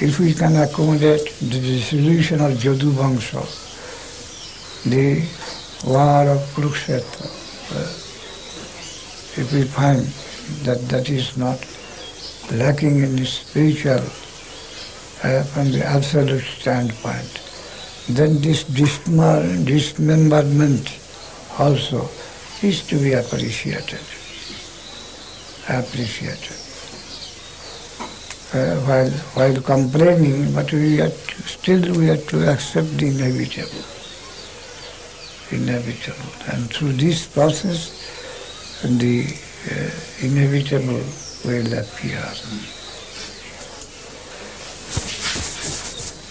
[0.00, 3.44] If we can accommodate the dissolution of Jadu Vangsha,
[4.88, 5.22] the
[5.86, 7.26] war of Kurukshetra,
[7.76, 7.92] uh,
[9.38, 10.06] if we find
[10.64, 11.58] that that is not
[12.50, 14.00] lacking in the spiritual
[15.22, 17.42] uh, from the absolute standpoint,
[18.08, 20.98] then this dismemberment
[21.58, 22.08] also
[22.62, 24.00] is to be appreciated.
[25.68, 26.56] Appreciated.
[28.54, 33.84] Uh, while while complaining, but we have to, still we have to accept the inevitable.
[35.50, 36.32] Inevitable.
[36.52, 37.92] And through this process,
[38.82, 39.26] the
[39.70, 39.90] uh,
[40.24, 41.04] inevitable
[41.44, 42.24] will appear.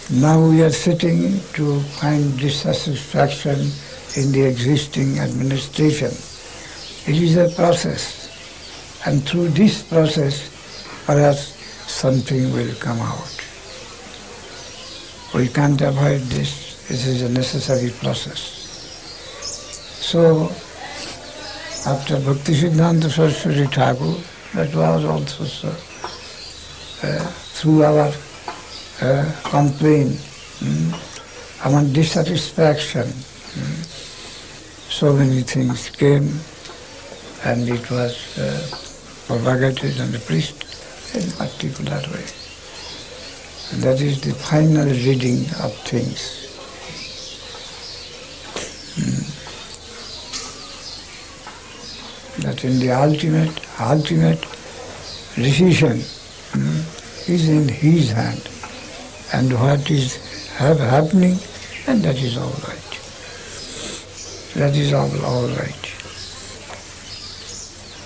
[0.10, 3.72] Now we are sitting to find dissatisfaction
[4.16, 6.12] in the existing administration.
[7.08, 8.30] It is a process,
[9.06, 11.54] and through this process, perhaps
[11.92, 13.34] something will come out.
[15.34, 16.88] We can't avoid this.
[16.88, 18.40] This is a necessary process.
[20.02, 20.50] So,
[21.86, 24.16] after Bhakti Siddhanta Saraswati Thakur,
[24.56, 25.70] that was also so,
[27.08, 28.12] uh, through our
[29.02, 30.14] uh, complaint,
[30.60, 33.08] mm, our dissatisfaction,
[34.90, 36.40] so many things came
[37.44, 38.68] and it was uh,
[39.28, 40.64] propagated and the priest
[41.16, 42.26] in particular way.
[43.72, 46.48] And that is the final reading of things.
[48.96, 49.24] Mm.
[52.44, 54.42] That in the ultimate, ultimate
[55.36, 56.00] decision
[56.58, 58.50] mm, is in his hand.
[59.34, 60.16] And what is
[60.56, 61.38] have happening,
[61.86, 62.87] and that is all right.
[64.58, 65.86] That is all, all right.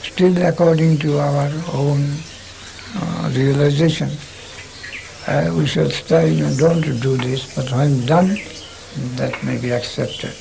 [0.04, 2.18] Still according to our own
[2.94, 4.12] uh, realization,
[5.28, 8.38] uh, we shall know, don't do this, but when done,
[9.16, 10.36] that may be accepted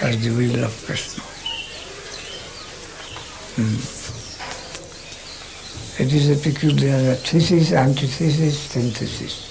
[0.00, 1.22] as the will of Krishna.
[3.56, 3.76] Hmm.
[6.02, 9.44] It is a peculiar thesis, antithesis, synthesis.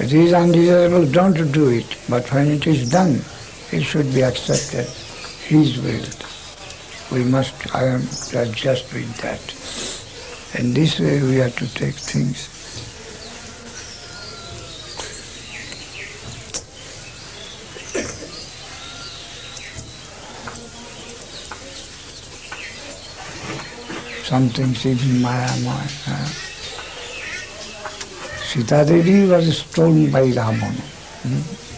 [0.00, 3.24] It is undesirable, don't do it, but when it is done,
[3.72, 4.86] it should be accepted,
[5.48, 6.04] His will.
[7.10, 8.02] We must I am
[8.34, 9.40] adjust with that.
[10.60, 12.48] In this way we have to take things.
[24.24, 25.88] Some things even Maya Maya.
[28.44, 30.82] Sita Devi was stoned by Ravana.
[31.24, 31.71] Hmm?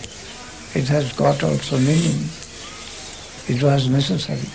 [0.75, 2.29] It has got also meaning.
[3.47, 4.49] It was necessary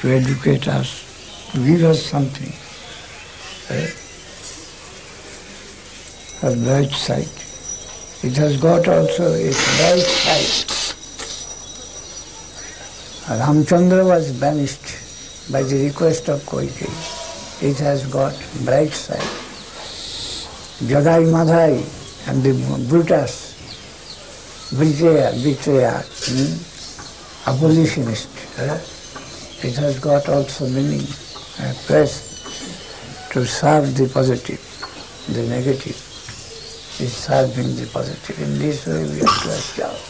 [0.00, 2.52] to educate us, to give us something.
[3.70, 3.90] eh?
[6.44, 7.30] A bright side.
[8.24, 10.68] It has got also its bright side.
[13.38, 14.98] Ramchandra was banished
[15.52, 16.90] by the request of Kaikeyi.
[17.62, 19.30] It has got bright side.
[20.90, 21.78] Jagai Madhai
[22.28, 22.52] and the
[22.88, 23.51] Brutus,
[24.78, 27.50] betrayer, betrayer, hmm?
[27.50, 28.28] abolitionist.
[28.58, 28.78] eh?
[29.68, 31.06] It has got also meaning,
[31.60, 34.60] uh, press to serve the positive,
[35.28, 35.96] the negative
[37.00, 38.40] is serving the positive.
[38.40, 40.08] In this way we have to achieve.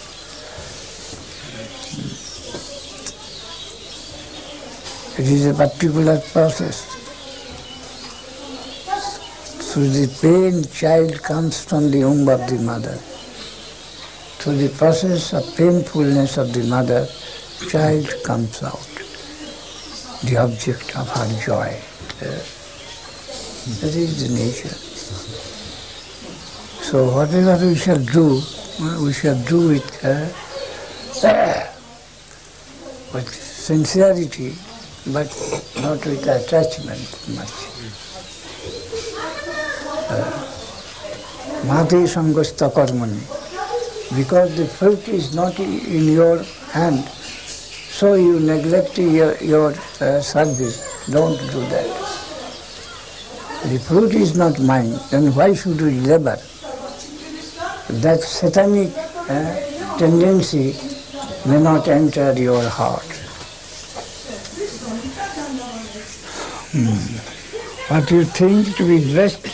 [5.18, 6.86] It is a particular process.
[9.72, 12.98] Through the pain, child comes from the womb of the mother.
[14.42, 17.06] Through the process of painfulness of the mother,
[17.70, 18.82] child comes out,
[20.24, 21.70] the object of her joy.
[22.20, 22.42] Uh,
[23.80, 24.74] That is the nature.
[26.82, 28.42] So whatever we shall do,
[28.82, 30.26] uh, we shall do it uh,
[33.14, 34.56] with sincerity,
[35.06, 35.30] but
[35.80, 37.06] not with attachment
[37.38, 37.54] much.
[41.70, 43.41] Mati sangasta karmani.
[44.16, 46.42] Because the fruit is not in your
[46.72, 51.06] hand, so you neglect your, your uh, service.
[51.06, 51.88] Don't do that.
[53.64, 56.36] The fruit is not mine, then why should we labor?
[57.88, 60.76] That satanic uh, tendency
[61.48, 63.06] may not enter your heart.
[66.72, 67.94] Hmm.
[67.94, 69.46] What you think to be best,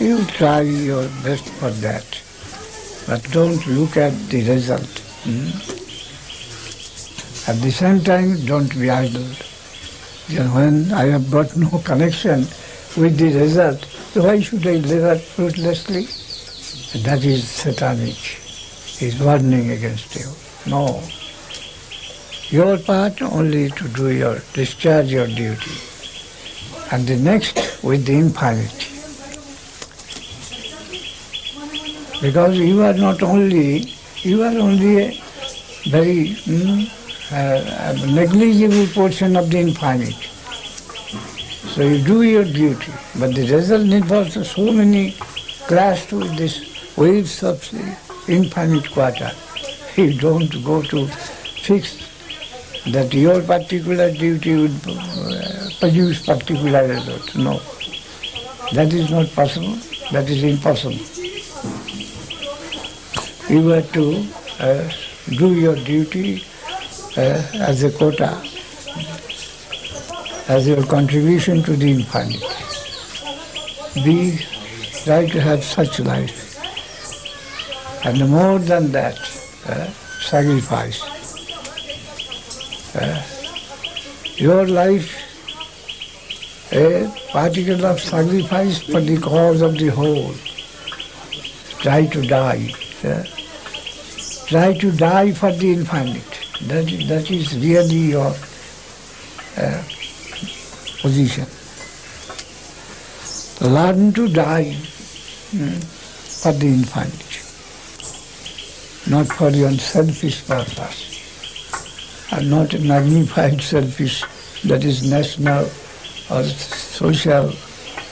[0.00, 2.04] you try your best for that.
[3.06, 4.98] But don't look at the result.
[5.24, 5.48] hmm?
[7.50, 9.26] At the same time, don't be idle.
[10.28, 12.46] Then when I have got no connection
[12.96, 13.84] with the result,
[14.14, 16.06] why should I labor fruitlessly?
[17.02, 18.16] That is satanic.
[19.00, 20.28] Is warning against you.
[20.66, 21.02] No.
[22.50, 25.76] Your part only to do your discharge your duty.
[26.92, 28.89] And the next with the infinity.
[32.20, 35.22] Because you are not only, you are only a
[35.88, 36.86] very mm,
[37.32, 40.14] uh, negligible portion of the infinite.
[41.74, 45.12] So you do your duty, but the result involves so many
[45.66, 47.62] clashed with this waves of
[48.28, 49.30] infinite quarter.
[49.96, 51.96] You don't go to fix
[52.92, 57.34] that your particular duty would uh, produce particular result.
[57.34, 57.60] No.
[58.72, 59.76] That is not possible.
[60.12, 60.98] That is impossible.
[63.50, 64.24] You have to
[64.60, 64.88] uh,
[65.26, 66.44] do your duty
[67.16, 68.40] uh, as a quota,
[70.46, 72.44] as your contribution to the infinite.
[74.04, 74.38] Be
[75.02, 76.36] try to have such life.
[78.04, 79.18] And more than that,
[79.66, 79.90] uh,
[80.30, 81.02] sacrifice.
[82.94, 83.20] Uh,
[84.36, 85.10] your life,
[86.70, 90.34] a particle of sacrifice for the cause of the whole.
[91.80, 92.72] Try to die.
[93.04, 93.24] uh,
[94.50, 96.40] try to die for the infinite.
[96.66, 98.34] That, that is really your
[99.56, 99.82] uh,
[101.00, 101.46] position.
[103.60, 104.74] Learn to die
[105.52, 105.84] mm,
[106.42, 107.32] for the infinite,
[109.08, 114.24] not for your selfish purpose, and not magnified selfish
[114.64, 115.66] that is national
[116.28, 117.52] or social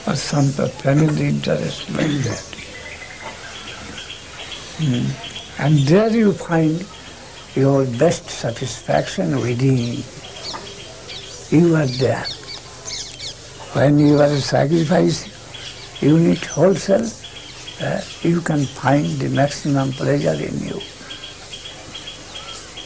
[0.07, 2.45] or some family interest like that.
[4.77, 5.28] Mm.
[5.59, 6.85] And there you find
[7.53, 10.03] your best satisfaction within.
[11.51, 12.25] You are there.
[13.73, 15.27] When you are a sacrifice
[16.01, 17.11] unit whole self,
[17.81, 20.79] uh, you can find the maximum pleasure in you.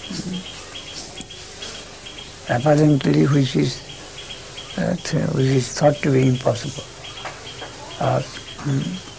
[0.10, 0.42] Mm.
[2.50, 3.82] Apparently, which is
[4.78, 4.96] uh,
[5.34, 6.84] which is thought to be impossible.
[8.02, 8.22] Or,
[8.66, 9.13] mm,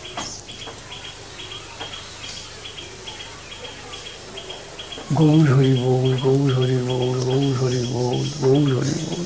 [5.20, 9.24] Gour Hari ball Gour Hari ball Gour Hari ball Gour Hari ball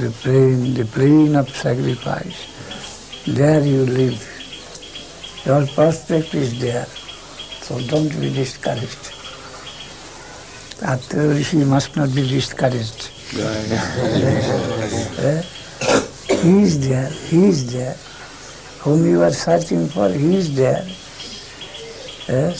[0.00, 2.38] the plane, the plane of sacrifice.
[3.26, 4.18] There you live.
[5.44, 6.86] Your prospect is there.
[7.64, 9.04] So don't be discouraged.
[10.92, 13.00] Atarishi must not be discouraged.
[15.30, 15.42] Eh?
[16.42, 17.96] He is there, he is there.
[18.82, 20.84] Whom you are searching for, he is there.
[22.28, 22.52] eh?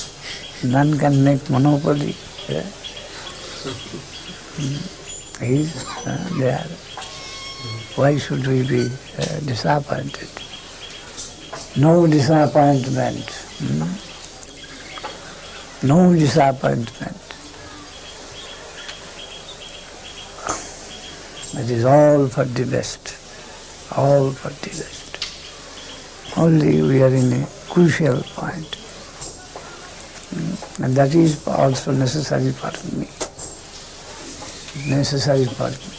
[0.64, 2.16] None can make monopoly.
[4.57, 4.89] Mm.
[5.41, 6.68] He's uh, there.
[7.95, 10.30] Why should we be uh, disappointed?
[11.76, 13.26] No disappointment.
[15.84, 17.18] No disappointment.
[21.55, 23.16] It is all for the best.
[23.95, 26.38] All for the best.
[26.38, 28.83] Only we are in a crucial point.
[30.82, 33.08] And that is also necessary for me.
[34.90, 35.94] Necessary for me.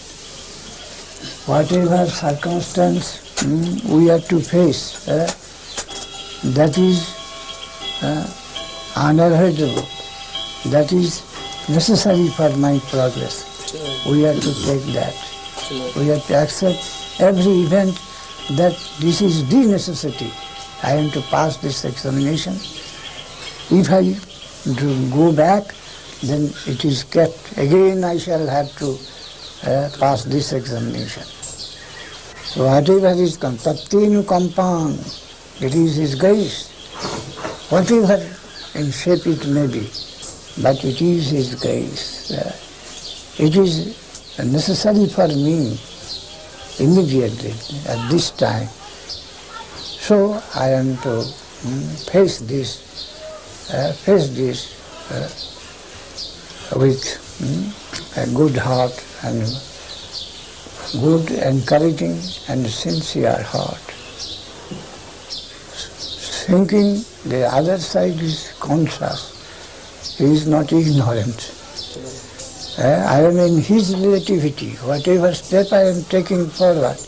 [1.47, 5.27] Whatever circumstance mm, we have to face, eh,
[6.53, 7.15] that is
[8.03, 8.27] uh,
[8.97, 9.87] unavoidable.
[10.67, 11.23] That is
[11.69, 13.45] necessary for my progress.
[14.07, 15.15] We have to take that.
[15.97, 17.99] We have to accept every event
[18.57, 20.31] that this is the necessity.
[20.83, 22.55] I am to pass this examination.
[23.71, 24.15] If I
[25.11, 25.75] go back,
[26.23, 27.57] then it is kept.
[27.59, 28.99] Again I shall have to
[29.65, 31.23] uh, pass this examination.
[32.45, 34.95] So whatever is tattenu kampan,
[35.63, 36.71] it is His grace.
[37.71, 38.21] Whatever
[38.75, 39.89] in shape it may be,
[40.63, 42.31] but it is His grace.
[42.31, 42.53] Uh,
[43.43, 43.97] it is
[44.39, 45.79] necessary for me
[46.79, 47.53] immediately
[47.89, 48.69] at this time.
[49.79, 52.84] So I am to mm, face this,
[53.93, 54.75] face this
[55.11, 55.29] uh,
[56.79, 57.01] with
[57.41, 57.73] mm,
[58.17, 58.93] a good heart
[59.25, 59.41] and
[61.01, 63.81] good, encouraging and sincere heart.
[66.47, 71.53] Thinking the other side is conscious, he is not ignorant.
[72.77, 74.73] Uh, I am in his relativity.
[74.83, 76.99] Whatever step I am taking forward,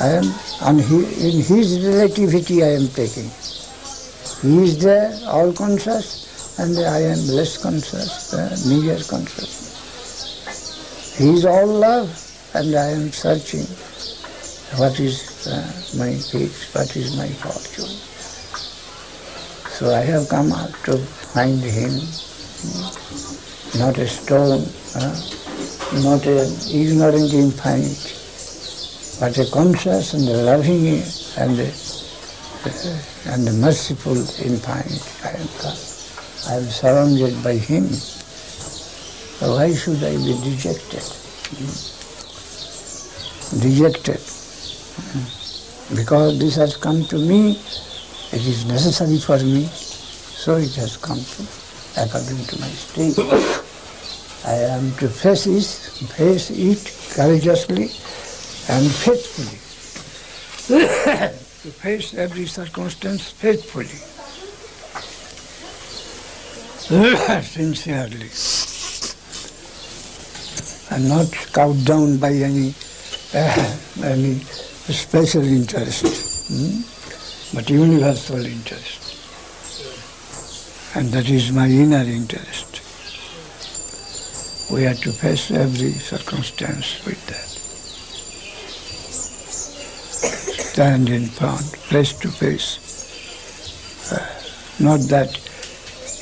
[0.00, 0.96] I am on he,
[1.28, 3.28] in his relativity I am taking.
[4.42, 9.58] He is there, all conscious, and I am less conscious, uh, meager conscious.
[11.18, 12.08] He is all love,
[12.54, 13.66] and I am searching
[14.78, 17.90] what is uh, my fate, what is my fortune.
[19.74, 20.98] So I have come out to
[21.34, 21.98] find him,
[23.80, 24.62] not a stone,
[24.94, 25.18] uh,
[26.04, 28.14] not an ignorant infinite,
[29.18, 31.02] but a conscious and a loving
[31.36, 31.72] and a,
[32.66, 35.04] uh, and merciful infinite.
[35.24, 35.48] I am.
[36.48, 37.86] I am surrounded by him.
[37.88, 41.04] So why should I be dejected?
[41.52, 41.74] Hmm?
[43.60, 44.20] Dejected.
[44.20, 45.94] Hmm.
[45.94, 47.60] Because this has come to me,
[48.32, 51.42] it is necessary for me, so it has come to
[52.00, 53.18] according to my state.
[54.46, 55.64] I am to face it,
[56.12, 57.90] face it courageously
[58.68, 59.58] and faithfully.
[61.62, 63.86] to face every circumstance faithfully.
[67.42, 68.30] Sincerely.
[70.90, 72.74] And not cowed down by any
[73.34, 77.56] uh, any special interest, hmm?
[77.56, 79.04] but universal interest.
[80.96, 82.80] And that is my inner interest.
[84.72, 87.57] We have to face every circumstance with that.
[90.78, 92.78] Stand in front, face to face.
[94.12, 94.22] Uh,
[94.78, 95.34] not that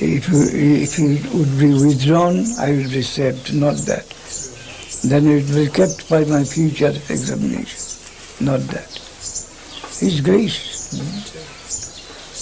[0.01, 3.53] if you, if you would be withdrawn, I will be saved.
[3.53, 4.09] Not that.
[5.05, 7.77] Then it will be kept by my future examination.
[8.41, 8.89] Not that.
[10.01, 10.95] His grace.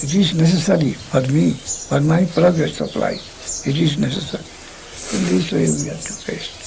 [0.05, 3.67] It is necessary for me, for my progress of life.
[3.67, 4.47] It is necessary.
[5.19, 6.63] In this way we have to face.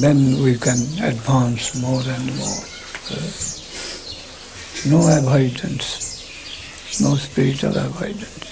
[0.00, 2.77] Then we can advance more and more.
[4.86, 8.44] No avoidance, no spiritual avoidance.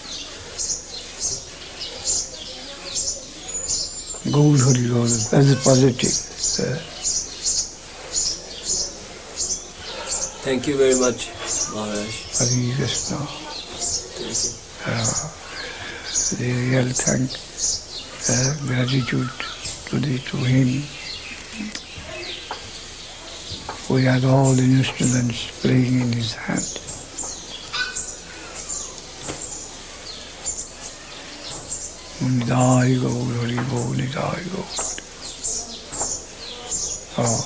[4.32, 4.86] Gaur Hari
[5.36, 6.16] as a positive.
[6.64, 6.80] uh,
[10.46, 11.28] Thank you very much,
[11.74, 12.14] Maharaj.
[12.38, 13.18] Hari Krishna.
[14.86, 15.36] Thank you.
[16.38, 17.30] the real thank,
[18.30, 19.30] uh, gratitude
[19.90, 20.82] to, the, to him.
[23.96, 26.66] We are all the instruments playing in his hand.
[32.20, 34.42] Nitai Gaur Hari Bol, Nitai.
[37.16, 37.40] Oh,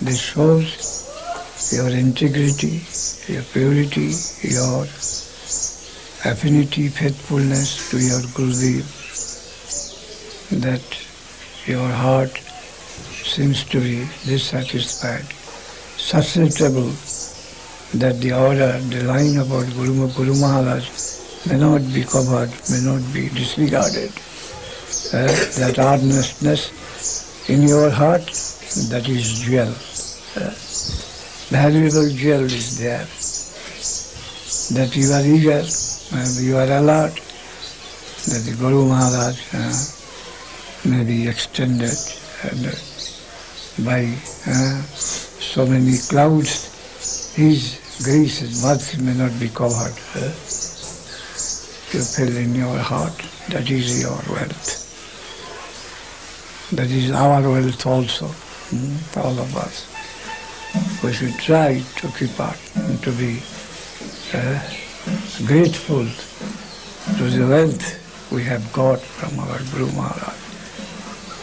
[0.00, 0.70] this shows
[1.70, 2.80] your integrity,
[3.30, 4.84] your purity, your
[6.32, 8.86] affinity, faithfulness to your Gurudev,
[10.62, 10.86] that
[11.66, 12.40] your heart
[13.34, 15.26] seems to be dissatisfied,
[16.02, 16.90] susceptible
[17.94, 20.82] that the order, the line about Guru, Guru Maharaj
[21.46, 24.10] may not be covered, may not be disregarded.
[25.14, 25.30] Uh,
[25.60, 28.24] that earnestness in your heart,
[28.90, 29.70] that is jewel.
[30.34, 30.50] Uh,
[31.54, 33.06] valuable jewel is there.
[34.74, 37.14] That you are eager, uh, you are alert,
[38.26, 41.94] that the Guru Maharaj uh, may be extended
[42.42, 42.72] and, uh,
[43.84, 44.16] by
[44.48, 44.82] uh,
[45.52, 46.72] so many clouds.
[47.36, 49.92] His grace, his may not be covered.
[50.16, 50.32] Uh,
[51.92, 53.12] you feel in your heart,
[53.50, 54.80] that is your wealth.
[56.72, 58.28] That is our wealth also,
[58.72, 59.84] mm, all of us.
[61.04, 63.42] We should try to keep up and to be
[64.32, 64.56] uh,
[65.44, 66.06] grateful
[67.18, 70.32] to the wealth we have got from our Guru Maharaj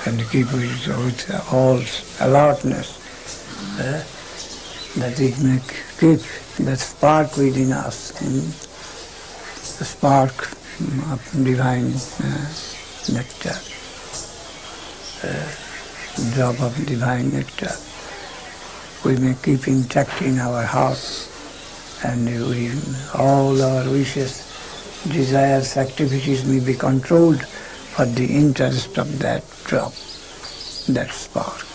[0.07, 1.79] and keep it with all
[2.27, 2.98] alertness
[4.97, 5.59] that it may
[5.99, 6.19] keep
[6.59, 8.45] that spark within us, mm,
[9.77, 11.93] the spark mm, of divine
[12.23, 12.47] uh,
[13.13, 13.57] nectar,
[15.23, 15.47] uh,
[16.33, 17.71] drop of divine nectar.
[19.05, 21.27] We may keep intact in our heart.
[22.01, 22.71] And we,
[23.13, 24.47] all our wishes,
[25.11, 29.91] desires, activities may be controlled for the interest of that drop,
[30.87, 31.65] that spark.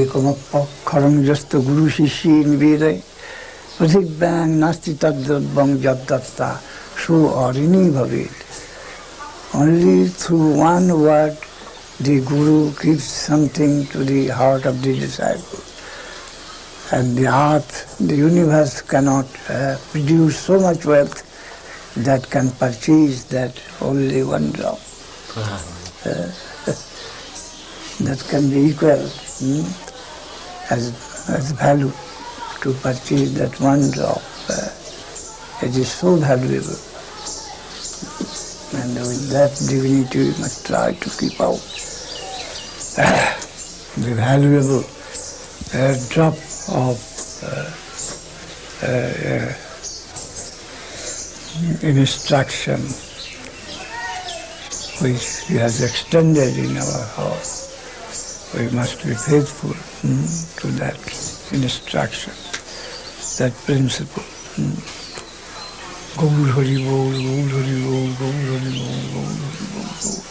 [0.00, 2.96] एकमक्षरं जस्तो गुरु शिष्य निवेदय
[3.78, 6.50] पृथिव्यां नास्ति तद्द्रव्यं यद्दत्ता
[7.04, 8.42] सो अरिणी भवेत्
[9.54, 11.36] Only through one word
[12.00, 15.62] the Guru gives something to the heart of the disciple.
[16.90, 21.22] And the earth, the universe cannot uh, produce so much wealth
[22.04, 24.80] that can purchase that only one drop.
[25.36, 26.32] Uh,
[28.00, 29.06] that can be equal
[29.38, 29.62] hmm,
[30.70, 31.92] as, as value
[32.62, 34.22] to purchase that one drop.
[34.48, 34.68] Uh,
[35.62, 36.78] it is so valuable.
[38.80, 41.60] And with that divinity we must try to keep out
[43.96, 44.84] the valuable
[45.74, 46.34] uh, drop
[46.72, 46.98] of
[47.42, 47.70] uh,
[48.86, 49.52] uh,
[51.82, 52.80] instruction
[55.02, 57.63] which he has extended in our heart.
[58.54, 59.70] We must be faithful
[60.06, 60.94] mm, to that
[61.52, 62.32] instruction,
[63.38, 64.22] that principle.
[64.54, 64.78] Mm.
[66.16, 70.22] Gaur Hari Bol, Gaur Hari Bol, Gaur Hari Bol, Gaur Hari Bol, Gaur.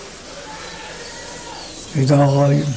[1.94, 2.68] Hidayat.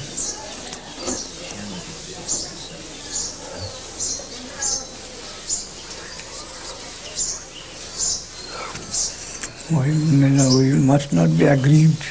[9.70, 12.02] We, you know, we must not be aggrieved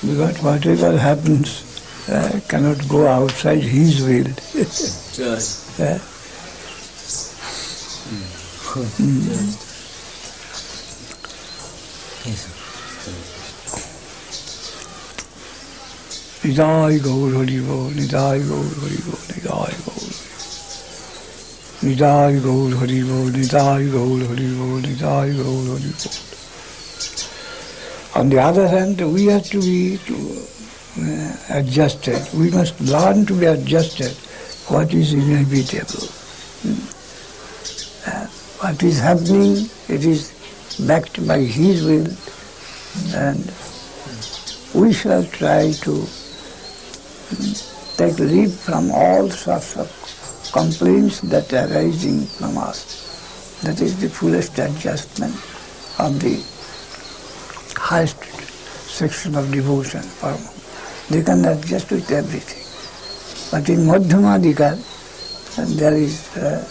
[0.00, 1.69] because whatever happens
[2.10, 4.26] uh, cannot go outside His will.
[5.80, 5.98] Uh,
[16.42, 20.10] Nitai Gaur Hari Bol, Nitai Gaur Hari Bol, Nitai Gaur
[21.82, 26.14] Nitai Gaur Hari Bol, Nitai Gaur Hari Bol, Nitai Gaur Hari Bol.
[28.20, 30.59] On the other hand, we have to be to, uh,
[31.50, 32.20] adjusted.
[32.34, 34.12] We must learn to be adjusted
[34.68, 36.06] what is inevitable.
[36.62, 36.80] Hmm.
[38.06, 38.26] Uh,
[38.60, 40.32] what is happening, it is
[40.86, 42.06] backed by His will
[43.14, 43.52] and
[44.74, 46.06] we shall try to
[47.96, 49.88] take leave from all sorts of
[50.52, 53.60] complaints that are arising from us.
[53.62, 55.34] That is the fullest adjustment
[55.98, 56.42] of the
[57.78, 58.22] highest
[58.88, 60.02] section of devotion.
[61.10, 62.62] They can adjust with everything.
[63.50, 64.78] But in Madhyamadikar,
[65.76, 66.62] there is uh,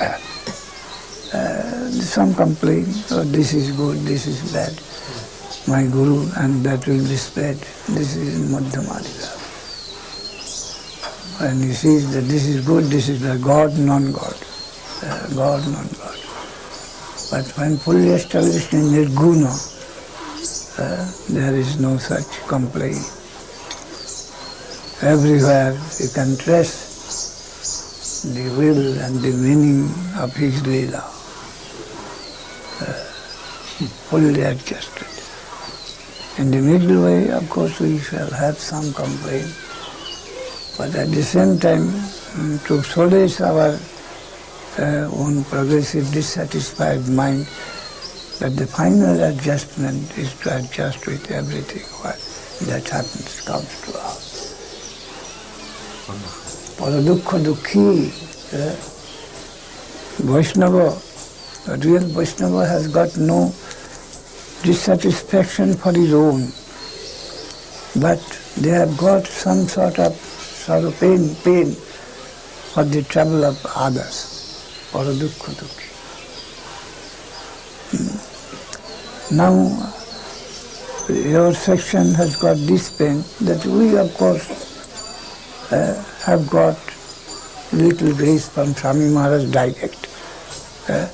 [0.00, 4.72] uh, uh, some complaint, oh, this is good, this is bad.
[5.68, 7.56] My Guru, and that will be spread.
[7.88, 9.36] This is in Madhyamadikar.
[11.42, 14.36] And he sees that this is good, this is bad, God, non-God.
[15.02, 16.18] Uh, God, non-God.
[17.30, 19.52] But when fully established in Nirguna,
[20.78, 23.17] uh, there is no such complaint.
[25.00, 29.84] Everywhere you can trace the will and the meaning
[30.18, 31.06] of his Leela.
[32.82, 32.92] Uh,
[34.10, 35.06] fully adjusted.
[36.42, 39.54] In the middle way, of course, we shall have some complaint.
[40.76, 41.86] But at the same time,
[42.34, 43.78] mm, to solace our
[44.78, 47.46] uh, own progressive dissatisfied mind,
[48.40, 52.18] that the final adjustment is to adjust with everything what
[52.66, 54.27] that happens, comes to us.
[56.77, 57.87] পরদুঃখ দুঃখী
[60.19, 60.95] Vaishnava,
[61.67, 63.51] a real Vaishnava has got no
[64.61, 66.51] dissatisfaction for his own,
[67.99, 68.21] but
[68.55, 74.17] they have got some sort of sorrow, pain, pain for the trouble of others,
[74.93, 75.89] or dukkha dukhi.
[77.91, 79.35] Hmm.
[79.35, 79.53] Now,
[81.09, 84.66] your section has got this pain that we, of course,
[85.70, 86.76] uh, have got
[87.72, 90.08] little grace from Swami Maharaj direct.
[90.88, 91.08] Uh,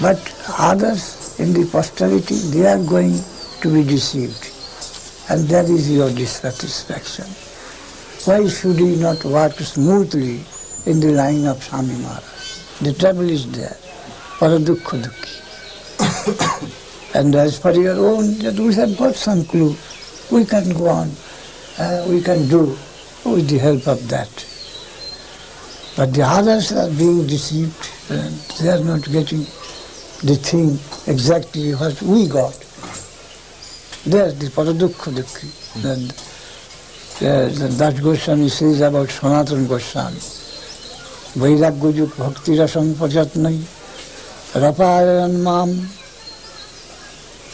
[0.00, 0.18] but
[0.58, 3.18] others in the posterity, they are going
[3.60, 4.50] to be deceived.
[5.30, 7.26] And that is your dissatisfaction.
[8.24, 10.40] Why should he not work smoothly
[10.86, 12.80] in the line of Swami Maharaj?
[12.80, 13.76] The trouble is there.
[14.38, 15.34] Paradukha dukhi.
[17.14, 19.76] and as for your own, that we have got some clue.
[20.30, 21.10] We can go on.
[21.78, 22.76] Uh, we can do
[23.28, 24.32] Oh, with the help of that.
[25.96, 29.40] But the others are being deceived and they are not getting
[30.24, 32.56] the thing exactly what we got.
[34.06, 35.48] There is the Paradukha Dukhi.
[35.76, 35.84] Mm.
[35.92, 36.10] And,
[37.20, 40.16] uh, that Goswami says about Sanatana Goswami.
[41.36, 43.60] Vairagyajuk bhakti rasam pajatnai
[44.54, 45.70] rapayan mam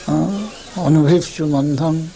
[0.06, 2.08] ah, anubhivchu mandham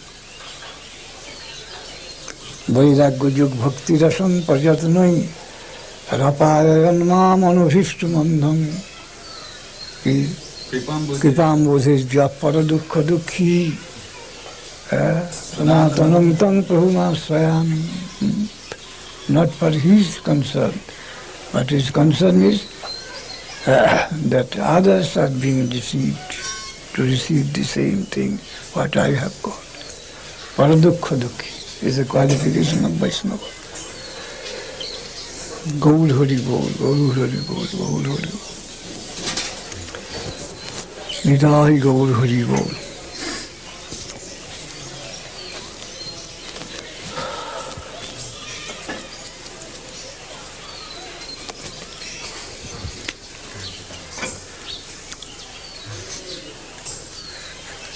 [2.74, 5.14] বৈরাগ্য যুগ ভক্তি রসম প্রযত্নই
[6.22, 8.58] রপায়ন মাম অনুভীষ্ট বন্ধন
[11.22, 11.94] কৃপাম্বোধে
[12.40, 13.56] পর দুঃখ দুঃখী
[15.50, 17.82] সনাতনম তং প্রভুমাশ্রয়ামি
[19.28, 20.74] not for his concern,
[21.52, 22.58] but his concern is
[23.66, 26.32] uh, that others are being deceived
[26.94, 28.38] to receive the same thing
[28.74, 29.64] what I have got.
[30.56, 33.37] Paradukha dukhi is a qualification of Vaishnava.
[35.79, 38.49] Gaur Hari Bol, Gaur Hari Bol, Gaur Hari Bol.
[41.23, 42.69] Nitai Gaur Hari Bol.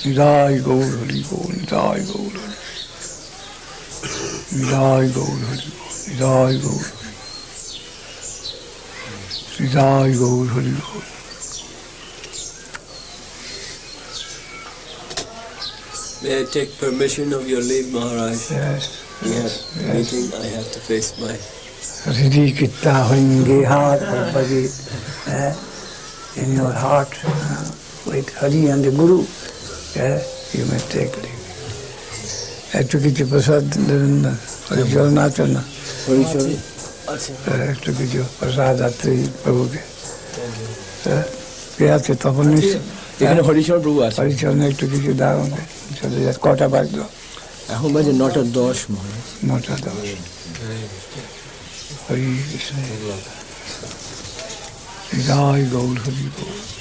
[0.05, 2.52] Nitai Gaur Hari Bol, Nitai Gaur Hari
[4.53, 6.83] Nitai Gaur Hari Gaur
[9.57, 11.01] Nitai Gaur Hari Bol.
[16.21, 18.51] May I take permission of your leave, Maharaj?
[18.51, 19.03] Yes.
[19.25, 19.75] Yes.
[19.75, 20.39] have meeting.
[20.39, 21.33] I have to face my.
[22.53, 24.51] Kitta hoenge heart Bhagavad
[25.27, 25.55] eh,
[26.41, 27.71] in your heart uh,
[28.05, 29.25] with Hari and the Guru,
[29.95, 30.21] eh,
[30.53, 31.32] you may take leave.
[32.79, 34.13] একটু কিছু প্রসাদ দেবেন
[35.15, 35.61] না আছেন না
[36.07, 36.49] Haricharan
[37.47, 39.81] eh, একটু কিছু প্রসাদ আত্রি প্রভুকে।
[41.77, 42.45] কে আছে তখন
[43.21, 45.39] এখানে হরিচরণ প্রভু আছে। হরিচরণে একটু কিছু দাও
[45.97, 47.05] চলে কটা বাজলো?
[47.73, 50.07] এখন বাজে নটা দশ মহারাজ। নটা দশ।
[52.05, 52.75] হরি কৃষ্ণ।
[55.73, 56.72] গৌর হরি গৌর।